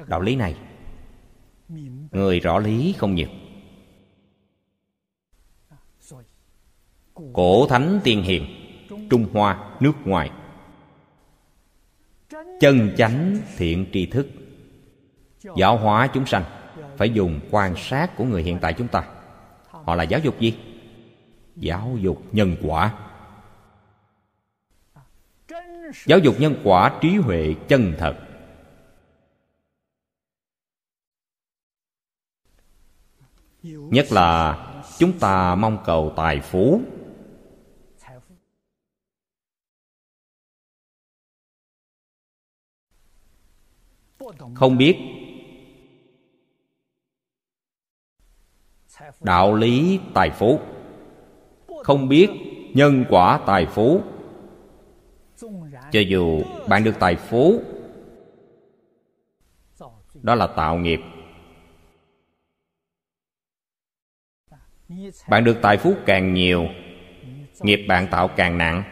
[0.07, 0.55] Đạo lý này,
[2.11, 3.27] người rõ lý không nhiều.
[7.33, 8.45] Cổ thánh tiên hiền,
[9.09, 10.31] trung hoa, nước ngoài.
[12.59, 14.27] Chân chánh thiện tri thức.
[15.57, 16.43] Giáo hóa chúng sanh,
[16.97, 19.03] phải dùng quan sát của người hiện tại chúng ta.
[19.69, 20.57] Họ là giáo dục gì?
[21.55, 22.93] Giáo dục nhân quả.
[26.05, 28.15] Giáo dục nhân quả trí huệ chân thật.
[33.63, 34.57] Nhất là
[34.97, 36.81] chúng ta mong cầu tài phú.
[44.55, 44.97] Không biết.
[49.19, 50.59] Đạo lý tài phú.
[51.83, 52.29] Không biết
[52.73, 54.01] nhân quả tài phú.
[55.91, 57.61] Cho dù bạn được tài phú,
[60.13, 60.99] đó là tạo nghiệp.
[65.29, 66.65] Bạn được tài phú càng nhiều,
[67.61, 68.83] nghiệp bạn tạo càng nặng.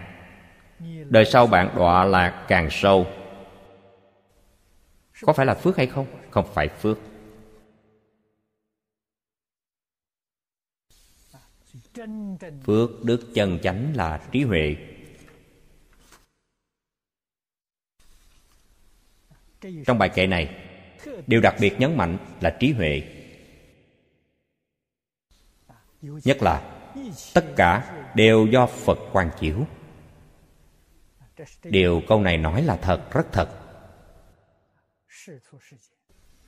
[1.10, 3.06] Đời sau bạn đọa lạc càng sâu
[5.22, 6.08] có phải là phước hay không?
[6.32, 6.98] Không phải phước.
[12.64, 14.76] Phước đức chân chánh là trí huệ.
[19.86, 20.56] Trong bài kệ này,
[21.28, 23.04] điều đặc biệt nhấn mạnh là trí huệ.
[26.02, 26.82] Nhất là,
[27.34, 29.66] tất cả đều do phật quan chiếu.
[31.64, 33.65] Điều câu này nói là thật, rất thật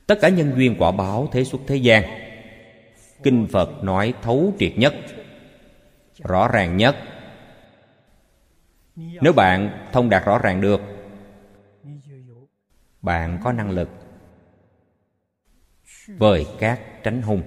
[0.06, 2.02] tất cả nhân duyên quả báo thế xuất thế gian.
[3.22, 4.94] Kinh phật nói thấu triệt nhất,
[6.24, 6.96] rõ ràng nhất.
[8.96, 10.80] Nếu bạn thông đạt rõ ràng được,
[13.02, 13.88] bạn có năng lực
[16.18, 17.42] vời các tránh hung.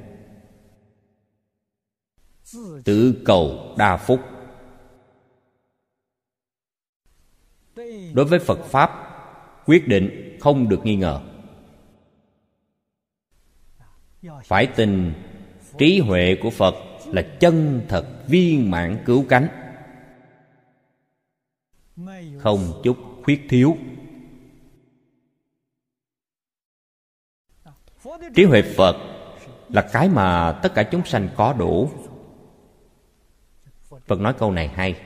[2.86, 4.20] Tự cầu đa phúc.
[8.14, 9.11] Đối với phật pháp
[9.72, 11.22] quyết định không được nghi ngờ.
[14.44, 15.14] Phải tin
[15.78, 16.76] trí huệ của phật
[17.06, 19.48] là chân thật viên mãn cứu cánh.
[22.38, 23.78] Không chút khuyết thiếu.
[28.36, 28.96] Trí huệ phật
[29.70, 31.90] là cái mà tất cả chúng sanh có đủ.
[34.08, 35.02] Phật nói câu này hay.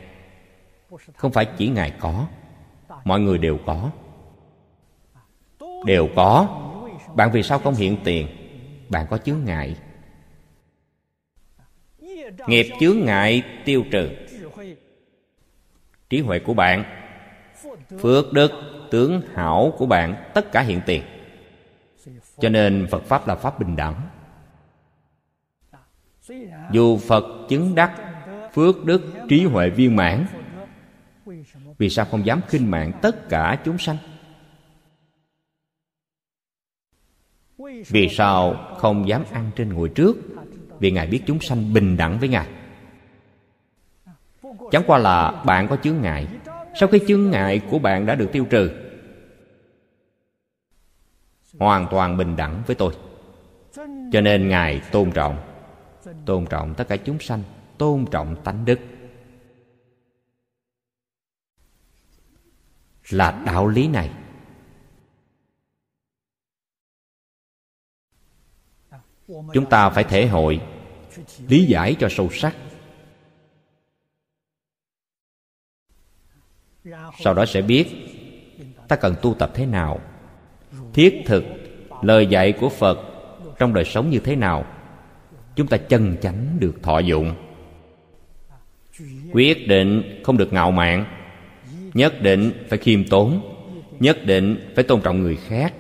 [1.16, 2.28] Không phải chỉ ngài có,
[3.04, 3.92] mọi người đều có
[5.86, 6.62] đều có.
[7.16, 8.28] Bạn vì sao không hiện tiền?
[8.90, 9.76] Bạn có chướng ngại.
[12.48, 14.10] Nghiệp chướng ngại tiêu trừ.
[16.10, 16.84] Trí huệ của bạn,
[18.02, 18.52] phước đức,
[18.92, 21.04] tướng hảo của bạn, tất cả hiện tiền.
[22.40, 24.02] Cho nên phật pháp là pháp bình đẳng.
[26.72, 28.02] Dù phật chứng đắc
[28.54, 30.26] phước đức, trí huệ viên mãn,
[31.78, 33.98] vì sao không dám khinh mạng tất cả chúng sanh?
[37.88, 40.18] Vì sao không dám ăn trên ngồi trước?
[40.80, 42.48] Vì ngài biết chúng sanh bình đẳng với ngài.
[44.72, 46.28] Chẳng qua là bạn có chướng ngại.
[46.80, 48.72] Sau khi chướng ngại của bạn đã được tiêu trừ,
[51.60, 52.94] hoàn toàn bình đẳng với tôi.
[54.12, 55.38] Cho nên ngài tôn trọng
[56.26, 57.44] tôn trọng tất cả chúng sanh,
[57.78, 58.80] tôn trọng tánh đức.
[63.10, 64.10] Là đạo lý này.
[69.28, 70.62] Chúng ta phải thể hội,
[71.48, 72.56] lý giải cho sâu sắc.
[77.20, 77.86] Sau đó sẽ biết
[78.88, 80.00] ta cần tu tập thế nào,
[80.94, 81.44] thiết thực
[82.02, 83.00] lời dạy của phật
[83.60, 84.66] trong đời sống như thế nào.
[85.56, 87.36] Chúng ta chân chánh được thọ dụng.
[89.32, 91.06] Quyết định không được ngạo mạn,
[91.94, 93.42] nhất định phải khiêm tốn,
[94.00, 95.74] nhất định phải tôn trọng người khác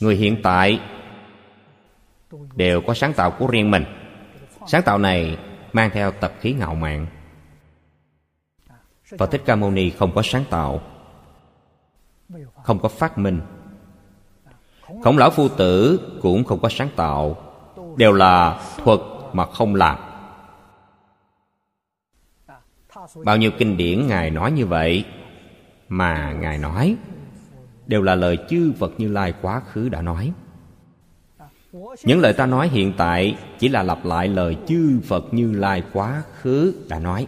[0.00, 0.80] người hiện tại
[2.54, 3.84] đều có sáng tạo của riêng mình.
[4.66, 5.38] sáng tạo này
[5.72, 7.06] mang theo tập khí ngạo mạn.
[9.18, 10.80] Phật thích ca mâu ni không có sáng tạo
[12.62, 13.40] không có phát minh.
[15.04, 17.36] Khổng lão phu tử cũng không có sáng tạo
[17.96, 19.00] đều là thuật
[19.32, 19.98] mà không làm.
[23.24, 25.04] Bao nhiêu kinh điển ngài nói như vậy
[25.88, 26.96] mà ngài nói
[27.86, 30.32] đều là lời chư phật như lai quá khứ đã nói.
[32.04, 35.82] Những lời ta nói hiện tại chỉ là lặp lại lời chư phật như lai
[35.92, 37.26] quá khứ đã nói.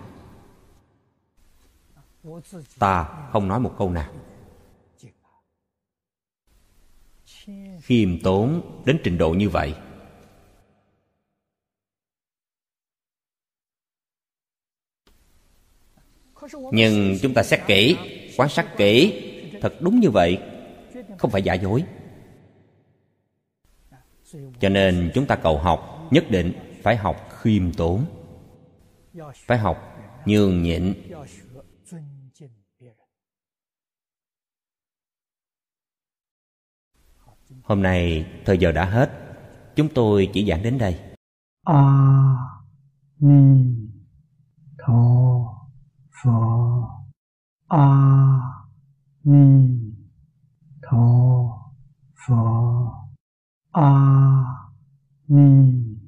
[2.78, 4.12] Ta không nói một câu nào.
[7.82, 9.74] Khiêm tốn đến trình độ như vậy.
[16.72, 17.96] Nhưng chúng ta xét kỹ,
[18.36, 19.22] quan sát kỹ
[19.60, 20.42] thật đúng như vậy,
[21.18, 21.84] không phải giả dối.
[24.60, 26.52] Cho nên chúng ta cầu học, nhất định
[26.82, 28.04] phải học khiêm tốn.
[29.46, 29.96] Phải học
[30.26, 30.94] nhường nhịn.
[37.62, 39.10] Hôm nay thời giờ đã hết.
[39.76, 41.00] Chúng tôi chỉ giảng đến đây.
[41.64, 42.36] A
[43.18, 43.64] ni
[44.78, 45.40] tho
[46.22, 46.82] phật
[47.68, 48.55] a
[49.28, 49.92] 弥
[50.80, 51.72] 陀
[52.14, 53.10] 佛。
[53.72, 54.70] 阿
[55.26, 55.98] 弥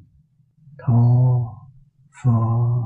[0.77, 1.69] 陀
[2.13, 2.79] 佛。